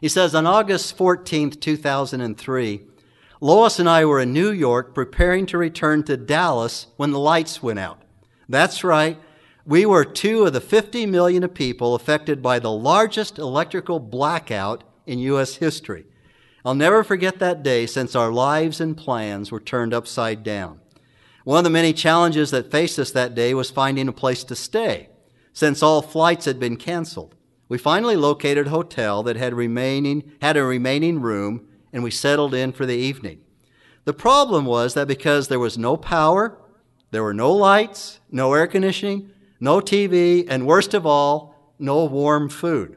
He 0.00 0.08
says, 0.08 0.34
On 0.34 0.46
August 0.46 0.96
14, 0.96 1.50
2003, 1.50 2.82
Lois 3.42 3.78
and 3.78 3.88
I 3.88 4.04
were 4.04 4.20
in 4.20 4.32
New 4.32 4.50
York 4.50 4.94
preparing 4.94 5.46
to 5.46 5.58
return 5.58 6.02
to 6.04 6.16
Dallas 6.16 6.86
when 6.96 7.10
the 7.10 7.18
lights 7.18 7.62
went 7.62 7.78
out. 7.78 8.02
That's 8.48 8.82
right. 8.82 9.18
We 9.64 9.86
were 9.86 10.04
two 10.04 10.44
of 10.44 10.52
the 10.52 10.60
50 10.60 11.06
million 11.06 11.46
people 11.48 11.94
affected 11.94 12.42
by 12.42 12.58
the 12.58 12.72
largest 12.72 13.38
electrical 13.38 14.00
blackout 14.00 14.84
in 15.06 15.18
U.S. 15.20 15.56
history. 15.56 16.06
I'll 16.64 16.74
never 16.74 17.04
forget 17.04 17.38
that 17.38 17.62
day 17.62 17.86
since 17.86 18.14
our 18.14 18.32
lives 18.32 18.80
and 18.80 18.96
plans 18.96 19.50
were 19.50 19.60
turned 19.60 19.94
upside 19.94 20.42
down. 20.42 20.80
One 21.44 21.58
of 21.58 21.64
the 21.64 21.70
many 21.70 21.92
challenges 21.92 22.50
that 22.50 22.70
faced 22.70 22.98
us 22.98 23.10
that 23.12 23.34
day 23.34 23.54
was 23.54 23.70
finding 23.70 24.08
a 24.08 24.12
place 24.12 24.44
to 24.44 24.54
stay, 24.54 25.08
since 25.52 25.82
all 25.82 26.02
flights 26.02 26.44
had 26.44 26.60
been 26.60 26.76
canceled. 26.76 27.34
We 27.70 27.78
finally 27.78 28.16
located 28.16 28.66
a 28.66 28.70
hotel 28.70 29.22
that 29.22 29.36
had 29.36 29.54
remaining 29.54 30.32
had 30.42 30.56
a 30.56 30.64
remaining 30.64 31.20
room 31.20 31.68
and 31.92 32.02
we 32.02 32.10
settled 32.10 32.52
in 32.52 32.72
for 32.72 32.84
the 32.84 32.96
evening. 32.96 33.42
The 34.06 34.12
problem 34.12 34.64
was 34.64 34.94
that 34.94 35.06
because 35.06 35.46
there 35.46 35.60
was 35.60 35.78
no 35.78 35.96
power, 35.96 36.58
there 37.12 37.22
were 37.22 37.32
no 37.32 37.52
lights, 37.52 38.18
no 38.28 38.52
air 38.54 38.66
conditioning, 38.66 39.30
no 39.60 39.80
TV, 39.80 40.44
and 40.48 40.66
worst 40.66 40.94
of 40.94 41.06
all, 41.06 41.72
no 41.78 42.04
warm 42.06 42.48
food. 42.48 42.96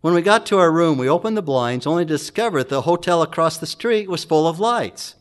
When 0.00 0.12
we 0.12 0.22
got 0.22 0.44
to 0.46 0.58
our 0.58 0.72
room, 0.72 0.98
we 0.98 1.08
opened 1.08 1.36
the 1.36 1.42
blinds 1.42 1.86
only 1.86 2.04
to 2.04 2.08
discover 2.08 2.58
that 2.58 2.68
the 2.68 2.82
hotel 2.82 3.22
across 3.22 3.58
the 3.58 3.66
street 3.66 4.10
was 4.10 4.24
full 4.24 4.48
of 4.48 4.58
lights. 4.58 5.14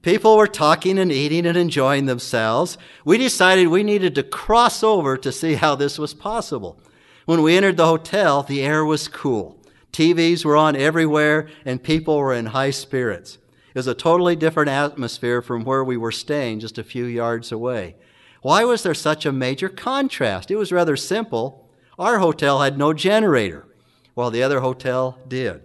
People 0.00 0.38
were 0.38 0.46
talking 0.46 0.98
and 0.98 1.12
eating 1.12 1.44
and 1.44 1.56
enjoying 1.58 2.06
themselves. 2.06 2.78
We 3.04 3.18
decided 3.18 3.68
we 3.68 3.82
needed 3.82 4.14
to 4.14 4.22
cross 4.22 4.82
over 4.82 5.18
to 5.18 5.30
see 5.30 5.56
how 5.56 5.74
this 5.74 5.98
was 5.98 6.14
possible. 6.14 6.80
When 7.26 7.42
we 7.42 7.56
entered 7.56 7.76
the 7.76 7.86
hotel, 7.86 8.44
the 8.44 8.62
air 8.62 8.84
was 8.84 9.08
cool. 9.08 9.58
TVs 9.92 10.44
were 10.44 10.56
on 10.56 10.76
everywhere 10.76 11.48
and 11.64 11.82
people 11.82 12.16
were 12.16 12.32
in 12.32 12.46
high 12.46 12.70
spirits. 12.70 13.38
It 13.74 13.78
was 13.78 13.88
a 13.88 13.94
totally 13.94 14.36
different 14.36 14.70
atmosphere 14.70 15.42
from 15.42 15.64
where 15.64 15.82
we 15.82 15.96
were 15.96 16.12
staying 16.12 16.60
just 16.60 16.78
a 16.78 16.84
few 16.84 17.04
yards 17.04 17.50
away. 17.50 17.96
Why 18.42 18.62
was 18.62 18.84
there 18.84 18.94
such 18.94 19.26
a 19.26 19.32
major 19.32 19.68
contrast? 19.68 20.52
It 20.52 20.56
was 20.56 20.70
rather 20.70 20.96
simple. 20.96 21.68
Our 21.98 22.20
hotel 22.20 22.60
had 22.60 22.78
no 22.78 22.92
generator, 22.92 23.66
while 24.14 24.30
the 24.30 24.44
other 24.44 24.60
hotel 24.60 25.18
did. 25.26 25.62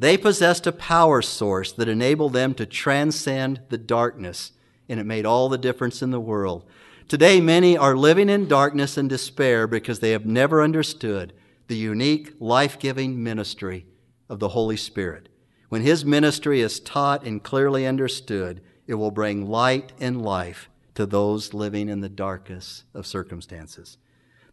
They 0.00 0.16
possessed 0.16 0.66
a 0.66 0.72
power 0.72 1.22
source 1.22 1.70
that 1.72 1.88
enabled 1.88 2.32
them 2.32 2.54
to 2.54 2.66
transcend 2.66 3.60
the 3.68 3.78
darkness, 3.78 4.50
and 4.88 4.98
it 4.98 5.04
made 5.04 5.26
all 5.26 5.48
the 5.48 5.58
difference 5.58 6.02
in 6.02 6.10
the 6.10 6.20
world. 6.20 6.64
Today, 7.08 7.40
many 7.40 7.78
are 7.78 7.96
living 7.96 8.28
in 8.28 8.48
darkness 8.48 8.96
and 8.96 9.08
despair 9.08 9.68
because 9.68 10.00
they 10.00 10.10
have 10.10 10.26
never 10.26 10.60
understood 10.60 11.32
the 11.68 11.76
unique, 11.76 12.34
life 12.40 12.80
giving 12.80 13.22
ministry 13.22 13.86
of 14.28 14.40
the 14.40 14.48
Holy 14.48 14.76
Spirit. 14.76 15.28
When 15.68 15.82
His 15.82 16.04
ministry 16.04 16.60
is 16.60 16.80
taught 16.80 17.24
and 17.24 17.44
clearly 17.44 17.86
understood, 17.86 18.60
it 18.88 18.94
will 18.94 19.12
bring 19.12 19.48
light 19.48 19.92
and 20.00 20.20
life 20.20 20.68
to 20.96 21.06
those 21.06 21.54
living 21.54 21.88
in 21.88 22.00
the 22.00 22.08
darkest 22.08 22.82
of 22.92 23.06
circumstances. 23.06 23.98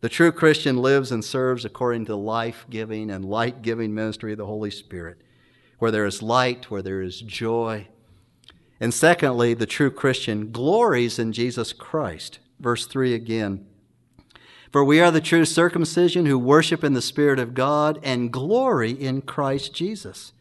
The 0.02 0.10
true 0.10 0.32
Christian 0.32 0.78
lives 0.78 1.12
and 1.12 1.26
serves 1.26 1.66
according 1.66 2.06
to 2.06 2.12
the 2.12 2.18
life 2.18 2.68
giving 2.70 3.10
and 3.10 3.26
light 3.26 3.63
giving 3.63 3.96
ministry 3.96 4.34
of 4.34 4.38
the 4.38 4.46
Holy 4.46 4.70
Spirit, 4.70 5.18
where 5.80 5.89
there 5.89 6.06
is 6.06 6.22
light, 6.22 6.70
where 6.70 6.84
there 6.84 7.02
is 7.02 7.20
joy. 7.22 7.88
And 8.80 8.94
secondly, 8.94 9.56
the 9.56 9.66
true 9.66 9.89
Christian 9.89 10.52
glories 10.52 11.18
in 11.18 11.32
Jesus 11.32 11.74
Christ. 11.74 12.38
Verse 12.63 12.88
3 12.88 13.13
again. 13.13 13.65
For 14.71 14.84
we 14.86 15.02
are 15.02 15.12
the 15.12 15.21
true 15.21 15.43
circumcision 15.43 16.26
who 16.26 16.39
worship 16.39 16.84
in 16.84 16.93
the 16.93 17.02
Spirit 17.02 17.38
of 17.38 17.54
God 17.54 17.99
and 18.02 18.32
glory 18.32 18.91
in 18.91 19.21
Christ 19.21 19.76
Jesus. 19.76 20.32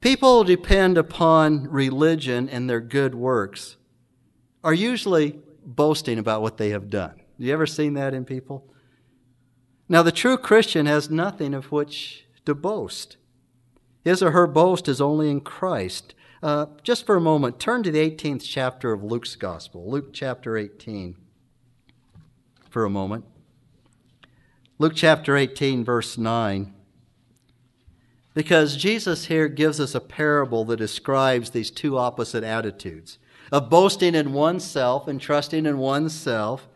People 0.00 0.42
depend 0.44 0.96
upon 0.96 1.68
religion 1.68 2.48
and 2.48 2.68
their 2.68 2.80
good 2.80 3.14
works 3.14 3.76
are 4.64 4.74
usually 4.74 5.38
boasting 5.64 6.18
about 6.18 6.42
what 6.42 6.56
they 6.56 6.70
have 6.70 6.88
done. 6.88 7.20
You 7.38 7.52
ever 7.52 7.66
seen 7.66 7.94
that 7.94 8.14
in 8.14 8.24
people? 8.24 8.66
Now, 9.88 10.02
the 10.02 10.12
true 10.12 10.38
Christian 10.38 10.86
has 10.86 11.10
nothing 11.10 11.52
of 11.54 11.70
which 11.70 12.26
to 12.46 12.54
boast. 12.54 13.18
His 14.02 14.22
or 14.22 14.30
her 14.30 14.46
boast 14.46 14.88
is 14.88 15.00
only 15.00 15.30
in 15.30 15.40
Christ. 15.40 16.14
Uh, 16.42 16.66
just 16.82 17.04
for 17.04 17.16
a 17.16 17.20
moment, 17.20 17.60
turn 17.60 17.82
to 17.82 17.90
the 17.90 18.10
18th 18.10 18.44
chapter 18.44 18.92
of 18.92 19.02
Luke's 19.02 19.36
Gospel, 19.36 19.88
Luke 19.90 20.12
chapter 20.12 20.56
18, 20.56 21.16
for 22.76 22.84
a 22.84 22.90
moment. 22.90 23.24
Luke 24.78 24.92
chapter 24.94 25.34
18, 25.34 25.82
verse 25.82 26.18
9. 26.18 26.74
Because 28.34 28.76
Jesus 28.76 29.24
here 29.24 29.48
gives 29.48 29.80
us 29.80 29.94
a 29.94 30.00
parable 30.00 30.62
that 30.66 30.76
describes 30.76 31.48
these 31.48 31.70
two 31.70 31.96
opposite 31.96 32.44
attitudes 32.44 33.16
of 33.50 33.70
boasting 33.70 34.14
in 34.14 34.34
oneself 34.34 35.08
and 35.08 35.18
trusting 35.18 35.64
in 35.64 35.78
oneself, 35.78 36.68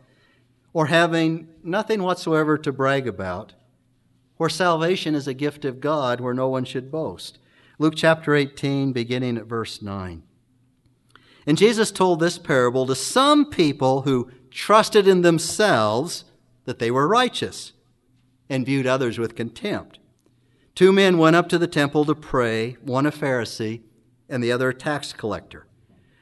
or 0.72 0.86
having 0.86 1.48
nothing 1.62 2.02
whatsoever 2.02 2.56
to 2.56 2.72
brag 2.72 3.06
about, 3.06 3.52
where 4.38 4.48
salvation 4.48 5.14
is 5.14 5.28
a 5.28 5.34
gift 5.34 5.66
of 5.66 5.80
God, 5.80 6.18
where 6.18 6.32
no 6.32 6.48
one 6.48 6.64
should 6.64 6.90
boast. 6.90 7.36
Luke 7.78 7.92
chapter 7.94 8.34
18, 8.34 8.94
beginning 8.94 9.36
at 9.36 9.44
verse 9.44 9.82
9. 9.82 10.22
And 11.46 11.58
Jesus 11.58 11.90
told 11.90 12.20
this 12.20 12.38
parable 12.38 12.86
to 12.86 12.94
some 12.94 13.44
people 13.44 14.00
who 14.00 14.30
trusted 14.50 15.06
in 15.06 15.22
themselves 15.22 16.24
that 16.64 16.78
they 16.78 16.90
were 16.90 17.08
righteous 17.08 17.72
and 18.48 18.66
viewed 18.66 18.86
others 18.86 19.18
with 19.18 19.36
contempt. 19.36 19.98
Two 20.74 20.92
men 20.92 21.18
went 21.18 21.36
up 21.36 21.48
to 21.48 21.58
the 21.58 21.66
temple 21.66 22.04
to 22.04 22.14
pray, 22.14 22.76
one 22.82 23.06
a 23.06 23.12
Pharisee 23.12 23.82
and 24.28 24.42
the 24.42 24.52
other 24.52 24.70
a 24.70 24.74
tax 24.74 25.12
collector. 25.12 25.66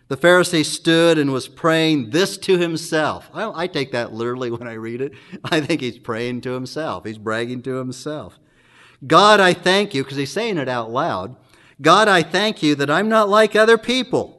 The 0.08 0.16
Pharisee 0.16 0.64
stood 0.64 1.18
and 1.18 1.32
was 1.32 1.48
praying 1.48 2.10
this 2.10 2.38
to 2.38 2.56
himself. 2.56 3.30
I, 3.34 3.64
I, 3.64 3.66
take 3.66 3.92
that 3.92 4.14
literally 4.14 4.50
when 4.50 4.66
I 4.66 4.72
read 4.72 5.02
it. 5.02 5.12
I 5.44 5.60
think 5.60 5.82
he's 5.82 5.98
praying 5.98 6.40
to 6.42 6.52
himself, 6.52 7.04
he's 7.04 7.18
bragging 7.18 7.62
to 7.62 7.76
himself. 7.76 8.38
God, 9.06 9.38
I 9.38 9.52
thank 9.52 9.94
you, 9.94 10.02
because 10.02 10.16
he's 10.16 10.32
saying 10.32 10.58
it 10.58 10.68
out 10.68 10.90
loud. 10.90 11.36
God, 11.80 12.08
I 12.08 12.22
thank 12.22 12.62
you 12.62 12.74
that 12.76 12.90
I'm 12.90 13.08
not 13.08 13.28
like 13.28 13.54
other 13.54 13.78
people 13.78 14.37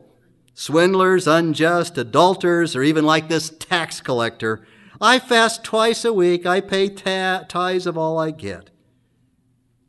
swindlers, 0.60 1.26
unjust, 1.26 1.98
adulterers, 1.98 2.76
or 2.76 2.84
even 2.84 3.06
like 3.06 3.30
this 3.30 3.50
tax 3.50 4.02
collector. 4.02 4.62
I 5.00 5.18
fast 5.18 5.64
twice 5.64 6.04
a 6.04 6.12
week, 6.12 6.46
I 6.46 6.60
pay 6.60 6.90
ta- 6.90 7.46
tithes 7.48 7.88
of 7.88 7.98
all 7.98 8.20
I 8.20 8.32
get. 8.32 8.70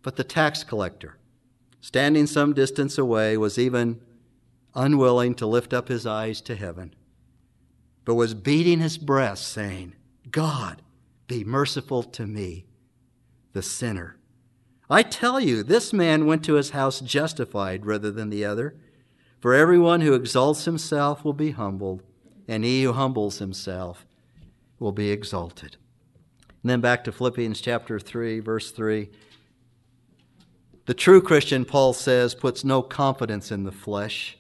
But 0.02 0.14
the 0.14 0.22
tax 0.22 0.62
collector, 0.62 1.18
standing 1.80 2.28
some 2.28 2.52
distance 2.52 2.98
away, 2.98 3.36
was 3.36 3.58
even 3.58 4.00
unwilling 4.72 5.34
to 5.34 5.46
lift 5.46 5.72
up 5.72 5.88
his 5.88 6.06
eyes 6.06 6.40
to 6.42 6.54
heaven, 6.54 6.94
but 8.04 8.14
was 8.14 8.32
beating 8.32 8.78
his 8.78 8.96
breast, 8.96 9.48
saying, 9.48 9.96
God, 10.30 10.82
be 11.26 11.42
merciful 11.42 12.04
to 12.04 12.28
me, 12.28 12.66
the 13.54 13.62
sinner. 13.62 14.18
I 14.88 15.02
tell 15.02 15.40
you, 15.40 15.64
this 15.64 15.92
man 15.92 16.26
went 16.26 16.44
to 16.44 16.54
his 16.54 16.70
house 16.70 17.00
justified 17.00 17.86
rather 17.86 18.12
than 18.12 18.30
the 18.30 18.44
other. 18.44 18.76
For 19.40 19.54
everyone 19.54 20.02
who 20.02 20.14
exalts 20.14 20.64
himself 20.64 21.24
will 21.24 21.32
be 21.32 21.52
humbled, 21.52 22.02
and 22.46 22.64
he 22.64 22.82
who 22.82 22.92
humbles 22.92 23.38
himself 23.38 24.06
will 24.78 24.92
be 24.92 25.10
exalted. 25.10 25.76
And 26.62 26.70
then 26.70 26.80
back 26.80 27.04
to 27.04 27.12
Philippians 27.12 27.60
chapter 27.60 27.98
3, 27.98 28.40
verse 28.40 28.70
3. 28.70 29.08
The 30.86 30.94
true 30.94 31.22
Christian, 31.22 31.64
Paul 31.64 31.92
says, 31.92 32.34
puts 32.34 32.64
no 32.64 32.82
confidence 32.82 33.50
in 33.50 33.64
the 33.64 33.72
flesh 33.72 34.36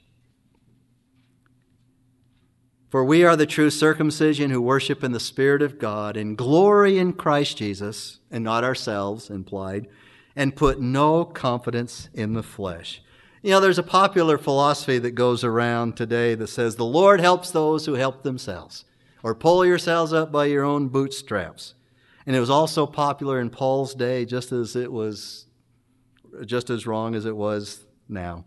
for 2.90 3.04
we 3.04 3.24
are 3.24 3.36
the 3.36 3.46
true 3.46 3.70
circumcision 3.70 4.50
who 4.50 4.60
worship 4.60 5.04
in 5.04 5.12
the 5.12 5.20
Spirit 5.20 5.62
of 5.62 5.78
God 5.78 6.16
and 6.16 6.36
glory 6.36 6.98
in 6.98 7.12
Christ 7.12 7.56
Jesus, 7.56 8.18
and 8.32 8.42
not 8.42 8.64
ourselves, 8.64 9.30
implied, 9.30 9.86
and 10.34 10.56
put 10.56 10.80
no 10.80 11.24
confidence 11.24 12.08
in 12.12 12.32
the 12.32 12.42
flesh. 12.42 13.00
You 13.42 13.52
know, 13.52 13.60
there's 13.60 13.78
a 13.78 13.82
popular 13.82 14.36
philosophy 14.36 14.98
that 14.98 15.12
goes 15.12 15.44
around 15.44 15.96
today 15.96 16.34
that 16.34 16.48
says 16.48 16.76
the 16.76 16.84
Lord 16.84 17.20
helps 17.20 17.50
those 17.50 17.86
who 17.86 17.94
help 17.94 18.22
themselves, 18.22 18.84
or 19.22 19.34
pull 19.34 19.64
yourselves 19.64 20.12
up 20.12 20.30
by 20.30 20.44
your 20.44 20.62
own 20.62 20.88
bootstraps. 20.88 21.74
And 22.26 22.36
it 22.36 22.40
was 22.40 22.50
also 22.50 22.86
popular 22.86 23.40
in 23.40 23.48
Paul's 23.48 23.94
day, 23.94 24.26
just 24.26 24.52
as 24.52 24.76
it 24.76 24.92
was, 24.92 25.46
just 26.44 26.68
as 26.68 26.86
wrong 26.86 27.14
as 27.14 27.24
it 27.24 27.34
was 27.34 27.86
now. 28.10 28.44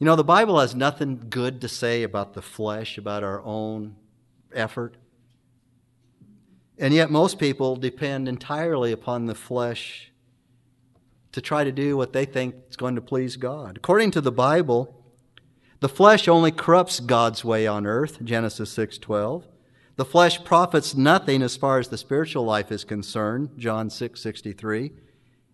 You 0.00 0.06
know, 0.06 0.16
the 0.16 0.24
Bible 0.24 0.58
has 0.58 0.74
nothing 0.74 1.26
good 1.30 1.60
to 1.60 1.68
say 1.68 2.02
about 2.02 2.34
the 2.34 2.42
flesh, 2.42 2.98
about 2.98 3.22
our 3.22 3.40
own 3.44 3.94
effort. 4.52 4.96
And 6.78 6.92
yet, 6.92 7.12
most 7.12 7.38
people 7.38 7.76
depend 7.76 8.26
entirely 8.26 8.90
upon 8.90 9.26
the 9.26 9.34
flesh 9.36 10.09
to 11.32 11.40
try 11.40 11.64
to 11.64 11.72
do 11.72 11.96
what 11.96 12.12
they 12.12 12.24
think 12.24 12.54
is 12.68 12.76
going 12.76 12.94
to 12.96 13.00
please 13.00 13.36
God. 13.36 13.76
According 13.76 14.10
to 14.12 14.20
the 14.20 14.32
Bible, 14.32 14.94
the 15.80 15.88
flesh 15.88 16.28
only 16.28 16.50
corrupts 16.50 17.00
God's 17.00 17.44
way 17.44 17.66
on 17.66 17.86
earth, 17.86 18.22
Genesis 18.22 18.72
6:12. 18.76 19.44
The 19.96 20.04
flesh 20.04 20.44
profits 20.44 20.94
nothing 20.94 21.42
as 21.42 21.56
far 21.56 21.78
as 21.78 21.88
the 21.88 21.98
spiritual 21.98 22.44
life 22.44 22.72
is 22.72 22.84
concerned, 22.84 23.50
John 23.56 23.90
6 23.90 24.20
63, 24.20 24.92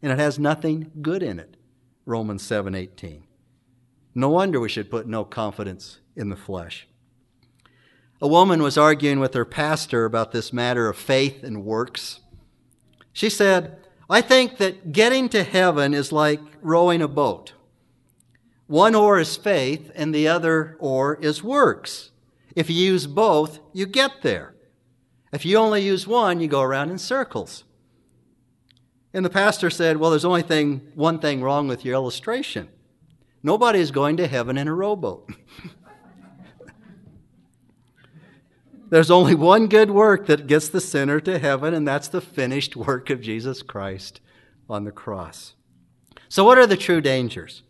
and 0.03 0.12
it 0.12 0.19
has 0.19 0.39
nothing 0.39 0.91
good 1.03 1.23
in 1.23 1.39
it, 1.39 1.57
Romans 2.05 2.43
7 2.43 2.75
18. 2.75 3.25
No 4.15 4.31
wonder 4.31 4.59
we 4.59 4.69
should 4.69 4.91
put 4.91 5.07
no 5.07 5.25
confidence 5.25 6.01
in 6.17 6.31
the 6.31 6.37
flesh. 6.37 6.89
A 8.21 8.29
woman 8.29 8.62
was 8.62 8.79
arguing 8.79 9.21
with 9.21 9.35
her 9.35 9.45
pastor 9.45 10.07
about 10.07 10.33
this 10.33 10.53
matter 10.53 10.89
of 10.89 10.97
faith 10.97 11.45
and 11.45 11.65
works. 11.65 12.21
She 13.12 13.29
said, 13.29 13.79
I 14.09 14.21
think 14.21 14.59
that 14.59 14.92
getting 14.92 15.29
to 15.31 15.42
heaven 15.42 15.92
is 15.92 16.12
like 16.12 16.40
rowing 16.62 17.03
a 17.03 17.09
boat. 17.09 17.55
One 18.66 18.95
oar 18.95 19.19
is 19.19 19.37
faith, 19.37 19.90
and 19.95 20.14
the 20.14 20.29
other 20.29 20.77
oar 20.81 21.19
is 21.21 21.42
works. 21.42 22.11
If 22.55 22.71
you 22.71 22.77
use 22.77 23.07
both, 23.07 23.61
you 23.73 23.87
get 23.87 24.23
there. 24.23 24.55
If 25.33 25.45
you 25.45 25.57
only 25.57 25.83
use 25.83 26.07
one, 26.07 26.40
you 26.40 26.49
go 26.49 26.62
around 26.62 26.90
in 26.90 26.99
circles. 26.99 27.64
And 29.12 29.25
the 29.25 29.31
pastor 29.31 29.71
said, 29.71 29.97
Well, 29.97 30.11
there's 30.11 30.25
only 30.25 30.42
thing, 30.42 30.92
one 30.95 31.19
thing 31.19 31.42
wrong 31.42 31.69
with 31.69 31.85
your 31.85 31.95
illustration. 31.95 32.69
Nobody 33.42 33.81
is 33.81 33.90
going 33.90 34.16
to 34.19 34.27
heaven 34.27 34.59
in 34.59 34.69
a 34.69 34.75
rowboat. 34.75 35.31
There's 38.88 39.11
only 39.11 39.35
one 39.35 39.66
good 39.66 39.90
work 39.90 40.27
that 40.27 40.46
gets 40.46 40.68
the 40.68 40.81
sinner 40.81 41.18
to 41.20 41.38
heaven, 41.38 41.75
and 41.75 41.87
that's 41.87 42.09
the 42.09 42.20
finished 42.20 42.77
work 42.77 43.11
of 43.11 43.20
Jesus 43.20 43.62
Christ 43.62 44.20
on 44.70 44.85
the 44.85 44.92
cross. 44.92 45.55
So, 46.29 46.44
what 46.44 46.59
are 46.59 46.66
the 46.66 46.77
true 46.77 47.01
dangers? 47.01 47.62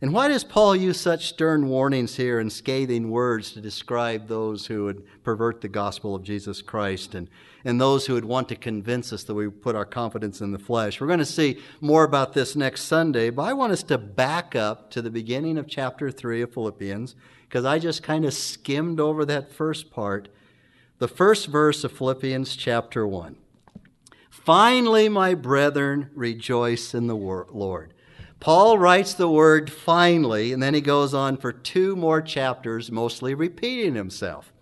And 0.00 0.12
why 0.12 0.28
does 0.28 0.44
Paul 0.44 0.76
use 0.76 1.00
such 1.00 1.28
stern 1.28 1.68
warnings 1.68 2.16
here 2.16 2.38
and 2.38 2.52
scathing 2.52 3.10
words 3.10 3.50
to 3.52 3.60
describe 3.60 4.28
those 4.28 4.66
who 4.66 4.84
would 4.84 5.04
pervert 5.24 5.60
the 5.60 5.68
gospel 5.68 6.14
of 6.14 6.22
Jesus 6.22 6.62
Christ 6.62 7.16
and, 7.16 7.28
and 7.64 7.80
those 7.80 8.06
who 8.06 8.14
would 8.14 8.24
want 8.24 8.48
to 8.50 8.56
convince 8.56 9.12
us 9.12 9.24
that 9.24 9.34
we 9.34 9.48
put 9.48 9.74
our 9.74 9.84
confidence 9.84 10.40
in 10.40 10.52
the 10.52 10.58
flesh? 10.58 11.00
We're 11.00 11.08
going 11.08 11.18
to 11.18 11.24
see 11.24 11.58
more 11.80 12.04
about 12.04 12.32
this 12.32 12.54
next 12.54 12.82
Sunday, 12.82 13.30
but 13.30 13.42
I 13.42 13.54
want 13.54 13.72
us 13.72 13.82
to 13.84 13.98
back 13.98 14.54
up 14.54 14.88
to 14.92 15.02
the 15.02 15.10
beginning 15.10 15.58
of 15.58 15.66
chapter 15.66 16.12
3 16.12 16.42
of 16.42 16.52
Philippians 16.52 17.16
because 17.48 17.64
I 17.64 17.80
just 17.80 18.04
kind 18.04 18.24
of 18.24 18.34
skimmed 18.34 19.00
over 19.00 19.24
that 19.24 19.52
first 19.52 19.90
part. 19.90 20.28
The 20.98 21.06
first 21.06 21.46
verse 21.46 21.84
of 21.84 21.92
Philippians 21.92 22.56
chapter 22.56 23.06
1. 23.06 23.36
Finally, 24.30 25.08
my 25.08 25.32
brethren, 25.34 26.10
rejoice 26.12 26.92
in 26.92 27.06
the 27.06 27.14
Lord. 27.14 27.94
Paul 28.40 28.78
writes 28.78 29.14
the 29.14 29.30
word 29.30 29.70
finally, 29.70 30.52
and 30.52 30.60
then 30.60 30.74
he 30.74 30.80
goes 30.80 31.14
on 31.14 31.36
for 31.36 31.52
two 31.52 31.94
more 31.94 32.20
chapters, 32.20 32.90
mostly 32.90 33.32
repeating 33.32 33.94
himself. 33.94 34.52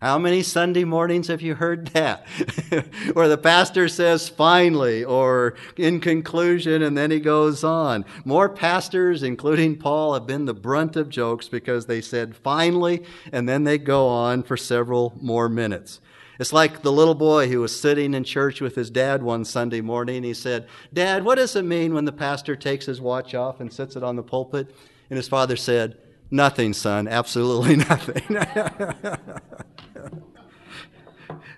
How 0.00 0.16
many 0.16 0.44
Sunday 0.44 0.84
mornings 0.84 1.26
have 1.26 1.42
you 1.42 1.56
heard 1.56 1.88
that? 1.88 2.24
Where 3.14 3.26
the 3.26 3.36
pastor 3.36 3.88
says 3.88 4.28
finally 4.28 5.02
or 5.02 5.56
in 5.76 5.98
conclusion, 5.98 6.82
and 6.82 6.96
then 6.96 7.10
he 7.10 7.18
goes 7.18 7.64
on. 7.64 8.04
More 8.24 8.48
pastors, 8.48 9.24
including 9.24 9.76
Paul, 9.76 10.14
have 10.14 10.24
been 10.24 10.44
the 10.44 10.54
brunt 10.54 10.94
of 10.94 11.08
jokes 11.08 11.48
because 11.48 11.86
they 11.86 12.00
said 12.00 12.36
finally, 12.36 13.02
and 13.32 13.48
then 13.48 13.64
they 13.64 13.76
go 13.76 14.06
on 14.06 14.44
for 14.44 14.56
several 14.56 15.18
more 15.20 15.48
minutes. 15.48 16.00
It's 16.38 16.52
like 16.52 16.82
the 16.82 16.92
little 16.92 17.16
boy 17.16 17.48
who 17.48 17.60
was 17.60 17.78
sitting 17.78 18.14
in 18.14 18.22
church 18.22 18.60
with 18.60 18.76
his 18.76 18.90
dad 18.90 19.24
one 19.24 19.44
Sunday 19.44 19.80
morning. 19.80 20.22
He 20.22 20.32
said, 20.32 20.68
Dad, 20.94 21.24
what 21.24 21.34
does 21.34 21.56
it 21.56 21.64
mean 21.64 21.92
when 21.92 22.04
the 22.04 22.12
pastor 22.12 22.54
takes 22.54 22.86
his 22.86 23.00
watch 23.00 23.34
off 23.34 23.58
and 23.58 23.72
sits 23.72 23.96
it 23.96 24.04
on 24.04 24.14
the 24.14 24.22
pulpit? 24.22 24.72
And 25.10 25.16
his 25.16 25.26
father 25.26 25.56
said, 25.56 25.98
Nothing, 26.30 26.72
son, 26.72 27.08
absolutely 27.08 27.76
nothing. 27.76 28.22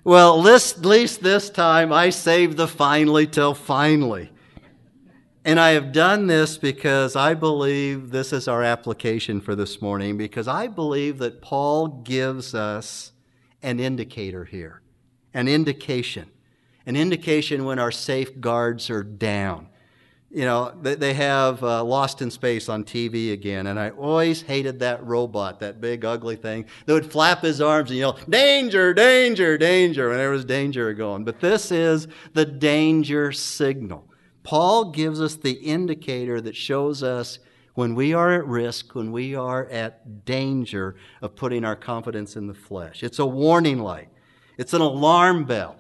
well, 0.05 0.47
at 0.47 0.85
least 0.85 1.23
this 1.23 1.51
time 1.51 1.93
I 1.93 2.11
saved 2.11 2.57
the 2.57 2.69
finally 2.69 3.27
till 3.27 3.55
finally. 3.55 4.31
And 5.43 5.59
I 5.59 5.71
have 5.71 5.93
done 5.93 6.27
this 6.27 6.59
because 6.59 7.17
I 7.17 7.33
believe 7.33 8.11
this 8.11 8.33
is 8.33 8.47
our 8.47 8.63
application 8.63 9.41
for 9.41 9.55
this 9.55 9.81
morning, 9.81 10.19
because 10.19 10.47
I 10.47 10.67
believe 10.67 11.17
that 11.19 11.41
Paul 11.41 11.89
gives 11.89 12.55
us 12.55 13.13
an 13.63 13.81
indicator 13.81 14.45
here, 14.45 14.83
an 15.33 15.49
indication, 15.49 16.31
an 16.85 16.95
indication 16.95 17.65
when 17.65 17.79
our 17.79 17.91
safeguards 17.91 18.91
are 18.91 19.03
down. 19.03 19.70
You 20.33 20.45
know, 20.45 20.73
they 20.81 21.15
have 21.15 21.61
uh, 21.65 21.83
Lost 21.83 22.23
in 22.23 22.31
Space 22.31 22.69
on 22.69 22.85
TV 22.85 23.33
again, 23.33 23.67
and 23.67 23.81
I 23.81 23.91
always 23.91 24.43
hated 24.43 24.79
that 24.79 25.05
robot, 25.05 25.59
that 25.59 25.81
big 25.81 26.05
ugly 26.05 26.37
thing 26.37 26.67
that 26.87 26.93
would 26.93 27.11
flap 27.11 27.43
his 27.43 27.61
arms 27.61 27.91
and 27.91 27.99
yell, 27.99 28.17
Danger, 28.29 28.95
danger, 28.95 29.59
danger, 29.59 30.09
when 30.09 30.19
there 30.19 30.31
was 30.31 30.45
danger 30.45 30.95
going. 30.95 31.25
But 31.25 31.41
this 31.41 31.73
is 31.73 32.07
the 32.33 32.45
danger 32.45 33.33
signal. 33.33 34.07
Paul 34.45 34.93
gives 34.93 35.21
us 35.21 35.35
the 35.35 35.55
indicator 35.55 36.41
that 36.41 36.55
shows 36.55 37.03
us 37.03 37.41
when 37.75 37.97
we 37.97 38.15
are 38.15 38.33
at 38.33 38.47
risk, 38.47 38.95
when 38.95 39.11
we 39.11 39.35
are 39.35 39.67
at 39.67 40.25
danger 40.25 40.95
of 41.21 41.35
putting 41.35 41.65
our 41.65 41.77
confidence 41.77 42.37
in 42.37 42.47
the 42.47 42.55
flesh. 42.55 43.03
It's 43.03 43.19
a 43.19 43.27
warning 43.27 43.81
light, 43.81 44.11
it's 44.57 44.75
an 44.75 44.81
alarm 44.81 45.45
bell 45.45 45.80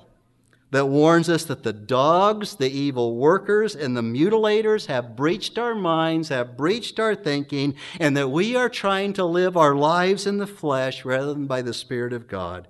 that 0.70 0.87
warns 0.87 1.28
us 1.28 1.44
that 1.44 1.64
the 1.64 1.72
dogs, 1.72 2.56
the 2.56 2.70
evil 2.70 3.16
workers, 3.16 3.74
and 3.74 3.96
the 3.96 4.02
mutilators 4.02 4.87
have 4.87 5.16
breached 5.16 5.59
our 5.59 5.74
minds, 5.74 6.28
have 6.28 6.56
breached 6.56 7.00
our 7.00 7.14
thinking, 7.14 7.74
and 7.98 8.16
that 8.16 8.28
we 8.28 8.54
are 8.54 8.68
trying 8.68 9.12
to 9.14 9.24
live 9.24 9.56
our 9.56 9.74
lives 9.74 10.26
in 10.26 10.38
the 10.38 10.46
flesh 10.46 11.04
rather 11.04 11.35
than 11.35 11.46
by 11.46 11.61
the 11.61 11.74
Spirit 11.74 12.12
of 12.12 12.28
God. 12.28 12.68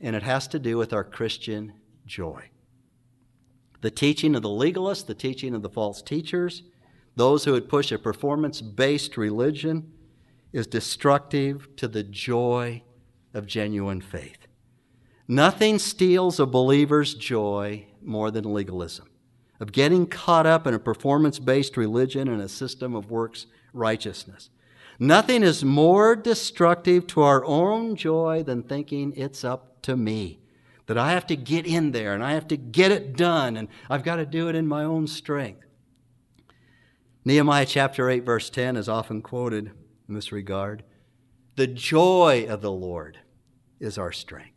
And 0.00 0.14
it 0.14 0.22
has 0.22 0.46
to 0.48 0.58
do 0.58 0.76
with 0.76 0.92
our 0.92 1.04
Christian 1.04 1.72
joy. 2.06 2.50
The 3.80 3.90
teaching 3.90 4.36
of 4.36 4.42
the 4.42 4.48
legalists, 4.48 5.06
the 5.06 5.14
teaching 5.14 5.54
of 5.54 5.62
the 5.62 5.68
false 5.68 6.00
teachers, 6.00 6.62
those 7.16 7.44
who 7.44 7.52
would 7.52 7.68
push 7.68 7.90
a 7.90 7.98
performance 7.98 8.60
based 8.60 9.16
religion 9.16 9.92
is 10.52 10.66
destructive 10.66 11.68
to 11.76 11.88
the 11.88 12.04
joy 12.04 12.82
of 13.34 13.46
genuine 13.46 14.00
faith. 14.00 14.43
Nothing 15.26 15.78
steals 15.78 16.38
a 16.38 16.46
believer's 16.46 17.14
joy 17.14 17.86
more 18.02 18.30
than 18.30 18.52
legalism, 18.52 19.08
of 19.58 19.72
getting 19.72 20.06
caught 20.06 20.46
up 20.46 20.66
in 20.66 20.74
a 20.74 20.78
performance 20.78 21.38
based 21.38 21.76
religion 21.76 22.28
and 22.28 22.42
a 22.42 22.48
system 22.48 22.94
of 22.94 23.10
works 23.10 23.46
righteousness. 23.72 24.50
Nothing 24.98 25.42
is 25.42 25.64
more 25.64 26.14
destructive 26.14 27.06
to 27.08 27.22
our 27.22 27.44
own 27.44 27.96
joy 27.96 28.42
than 28.42 28.62
thinking 28.62 29.12
it's 29.16 29.44
up 29.44 29.82
to 29.82 29.96
me, 29.96 30.40
that 30.86 30.98
I 30.98 31.12
have 31.12 31.26
to 31.28 31.36
get 31.36 31.66
in 31.66 31.92
there 31.92 32.14
and 32.14 32.22
I 32.22 32.32
have 32.32 32.46
to 32.48 32.56
get 32.56 32.92
it 32.92 33.16
done 33.16 33.56
and 33.56 33.68
I've 33.88 34.04
got 34.04 34.16
to 34.16 34.26
do 34.26 34.48
it 34.48 34.54
in 34.54 34.68
my 34.68 34.84
own 34.84 35.06
strength. 35.06 35.66
Nehemiah 37.24 37.66
chapter 37.66 38.10
8, 38.10 38.24
verse 38.24 38.50
10 38.50 38.76
is 38.76 38.88
often 38.88 39.22
quoted 39.22 39.72
in 40.06 40.14
this 40.14 40.30
regard. 40.30 40.84
The 41.56 41.66
joy 41.66 42.46
of 42.48 42.60
the 42.60 42.70
Lord 42.70 43.18
is 43.80 43.96
our 43.96 44.12
strength. 44.12 44.53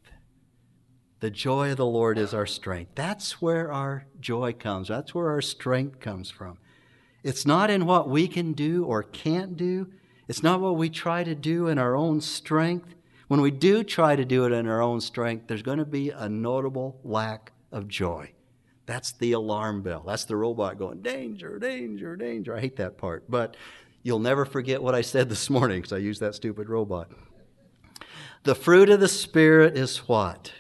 The 1.19 1.31
joy 1.31 1.71
of 1.71 1.77
the 1.77 1.85
Lord 1.85 2.17
is 2.17 2.33
our 2.33 2.45
strength. 2.45 2.91
That's 2.95 3.41
where 3.41 3.71
our 3.71 4.05
joy 4.19 4.53
comes. 4.53 4.87
That's 4.87 5.15
where 5.15 5.29
our 5.29 5.41
strength 5.41 5.99
comes 5.99 6.29
from. 6.29 6.59
It's 7.23 7.45
not 7.45 7.69
in 7.69 7.85
what 7.85 8.07
we 8.07 8.27
can 8.27 8.53
do 8.53 8.85
or 8.85 9.01
can't 9.01 9.57
do. 9.57 9.87
It's 10.27 10.43
not 10.43 10.61
what 10.61 10.77
we 10.77 10.89
try 10.89 11.23
to 11.23 11.33
do 11.33 11.67
in 11.67 11.79
our 11.79 11.95
own 11.95 12.21
strength. 12.21 12.93
When 13.27 13.41
we 13.41 13.51
do 13.51 13.83
try 13.83 14.15
to 14.15 14.25
do 14.25 14.45
it 14.45 14.51
in 14.51 14.67
our 14.67 14.81
own 14.81 15.01
strength, 15.01 15.47
there's 15.47 15.63
going 15.63 15.79
to 15.79 15.85
be 15.85 16.11
a 16.11 16.29
notable 16.29 16.99
lack 17.03 17.51
of 17.71 17.87
joy. 17.87 18.31
That's 18.85 19.11
the 19.11 19.33
alarm 19.33 19.81
bell. 19.81 20.03
That's 20.05 20.25
the 20.25 20.37
robot 20.37 20.77
going, 20.77 21.01
danger, 21.01 21.59
danger, 21.59 22.15
danger. 22.15 22.55
I 22.55 22.61
hate 22.61 22.77
that 22.77 22.97
part. 22.97 23.29
But 23.29 23.57
you'll 24.03 24.19
never 24.19 24.45
forget 24.45 24.81
what 24.81 24.95
I 24.95 25.01
said 25.01 25.29
this 25.29 25.49
morning 25.49 25.79
because 25.79 25.93
I 25.93 25.97
used 25.97 26.21
that 26.21 26.35
stupid 26.35 26.69
robot. 26.69 27.11
The 28.43 28.55
fruit 28.55 28.89
of 28.89 29.01
the 29.01 29.09
Spirit 29.09 29.77
is 29.77 30.07
what? 30.07 30.53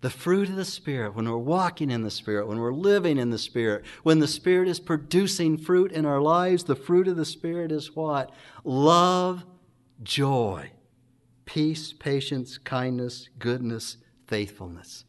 The 0.00 0.10
fruit 0.10 0.48
of 0.48 0.56
the 0.56 0.64
Spirit, 0.64 1.14
when 1.14 1.28
we're 1.28 1.36
walking 1.36 1.90
in 1.90 2.02
the 2.02 2.10
Spirit, 2.10 2.48
when 2.48 2.58
we're 2.58 2.72
living 2.72 3.18
in 3.18 3.30
the 3.30 3.38
Spirit, 3.38 3.84
when 4.02 4.18
the 4.18 4.28
Spirit 4.28 4.66
is 4.66 4.80
producing 4.80 5.58
fruit 5.58 5.92
in 5.92 6.06
our 6.06 6.20
lives, 6.20 6.64
the 6.64 6.74
fruit 6.74 7.06
of 7.06 7.16
the 7.16 7.26
Spirit 7.26 7.70
is 7.70 7.94
what? 7.94 8.32
Love, 8.64 9.44
joy, 10.02 10.70
peace, 11.44 11.92
patience, 11.92 12.56
kindness, 12.56 13.28
goodness, 13.38 13.98
faithfulness. 14.26 15.04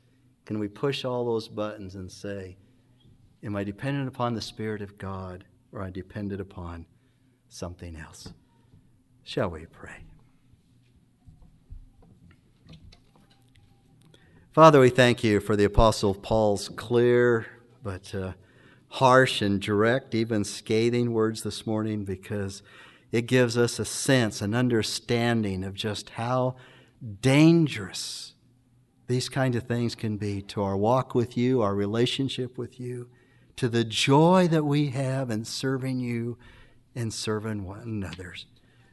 Can 0.46 0.60
we 0.60 0.68
push 0.68 1.06
all 1.06 1.24
those 1.24 1.48
buttons 1.48 1.96
and 1.96 2.12
say, 2.12 2.58
Am 3.44 3.56
I 3.56 3.64
dependent 3.64 4.08
upon 4.08 4.34
the 4.34 4.42
Spirit 4.42 4.82
of 4.82 4.98
God 4.98 5.46
or 5.72 5.82
am 5.82 5.88
I 5.88 5.90
dependent 5.90 6.42
upon 6.42 6.86
something 7.48 7.96
else? 7.96 8.34
Shall 9.24 9.50
we 9.50 9.66
pray? 9.66 10.04
Father, 14.54 14.82
we 14.82 14.90
thank 14.90 15.24
you 15.24 15.40
for 15.40 15.56
the 15.56 15.64
Apostle 15.64 16.14
Paul's 16.14 16.68
clear 16.68 17.46
but 17.82 18.14
uh, 18.14 18.34
harsh 18.90 19.42
and 19.42 19.62
direct, 19.62 20.14
even 20.14 20.44
scathing 20.44 21.14
words 21.14 21.44
this 21.44 21.66
morning 21.66 22.04
because 22.04 22.62
it 23.14 23.28
gives 23.28 23.58
us 23.58 23.80
a 23.80 23.86
sense, 23.86 24.42
an 24.42 24.54
understanding 24.54 25.64
of 25.64 25.74
just 25.74 26.10
how 26.12 26.58
dangerous 27.22 28.34
these 29.08 29.30
kind 29.30 29.56
of 29.56 29.64
things 29.64 29.96
can 29.96 30.18
be 30.18 30.42
to 30.42 30.62
our 30.62 30.76
walk 30.76 31.16
with 31.16 31.38
you, 31.38 31.62
our 31.62 31.74
relationship 31.74 32.58
with 32.58 32.78
you, 32.78 33.10
to 33.56 33.70
the 33.70 33.86
joy 33.86 34.50
that 34.50 34.66
we 34.66 34.88
have 34.88 35.30
in 35.30 35.46
serving 35.46 36.02
you 36.02 36.38
and 36.94 37.14
serving 37.14 37.64
one 37.64 37.80
another. 37.80 38.36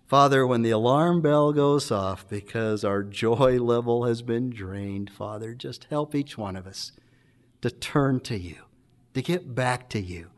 Father, 0.09 0.47
when 0.47 0.63
the 0.63 0.71
alarm 0.71 1.21
bell 1.21 1.53
goes 1.53 1.91
off 1.91 2.27
because 2.31 2.83
our 2.83 3.03
joy 3.03 3.59
level 3.59 4.07
has 4.07 4.23
been 4.23 4.49
drained, 4.49 5.11
Father, 5.11 5.53
just 5.53 5.85
help 5.91 6.15
each 6.15 6.39
one 6.39 6.57
of 6.57 6.67
us 6.67 6.93
to 7.61 7.71
turn 7.71 8.21
to 8.21 8.39
you, 8.39 8.57
to 9.13 9.21
get 9.21 9.55
back 9.55 9.91
to 9.91 10.01
you, 10.01 10.31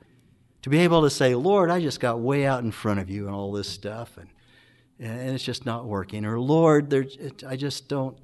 to 0.63 0.71
be 0.71 0.79
able 0.79 1.03
to 1.03 1.11
say, 1.11 1.37
Lord, 1.37 1.71
I 1.71 1.81
just 1.81 2.01
got 2.01 2.19
way 2.19 2.45
out 2.45 2.65
in 2.65 2.73
front 2.73 2.99
of 2.99 3.09
you 3.09 3.27
and 3.27 3.35
all 3.35 3.53
this 3.53 3.69
stuff, 3.69 4.17
and, 4.17 4.29
and 4.99 5.31
it's 5.31 5.45
just 5.45 5.65
not 5.65 5.87
working. 5.87 6.25
Or, 6.25 6.41
Lord, 6.41 6.91
there, 6.91 7.07
I 7.47 7.55
just 7.55 7.89
don't 7.89 8.19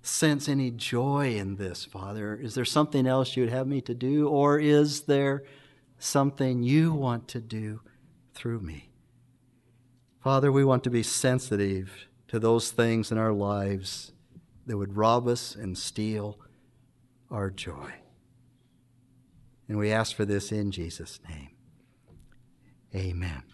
sense 0.00 0.48
any 0.48 0.70
joy 0.70 1.36
in 1.36 1.56
this, 1.56 1.84
Father? 1.84 2.34
Is 2.34 2.54
there 2.54 2.64
something 2.64 3.06
else 3.06 3.36
you'd 3.36 3.50
have 3.50 3.66
me 3.66 3.82
to 3.82 3.94
do? 3.94 4.28
Or 4.28 4.58
is 4.58 5.02
there 5.02 5.44
something 5.98 6.62
you 6.62 6.94
want 6.94 7.28
to 7.28 7.40
do 7.40 7.82
through 8.32 8.60
me? 8.60 8.88
Father, 10.26 10.50
we 10.50 10.64
want 10.64 10.82
to 10.82 10.90
be 10.90 11.04
sensitive 11.04 12.08
to 12.26 12.40
those 12.40 12.72
things 12.72 13.12
in 13.12 13.16
our 13.16 13.32
lives 13.32 14.10
that 14.66 14.76
would 14.76 14.96
rob 14.96 15.28
us 15.28 15.54
and 15.54 15.78
steal 15.78 16.36
our 17.30 17.48
joy. 17.48 17.92
And 19.68 19.78
we 19.78 19.92
ask 19.92 20.16
for 20.16 20.24
this 20.24 20.50
in 20.50 20.72
Jesus' 20.72 21.20
name. 21.28 21.50
Amen. 22.92 23.44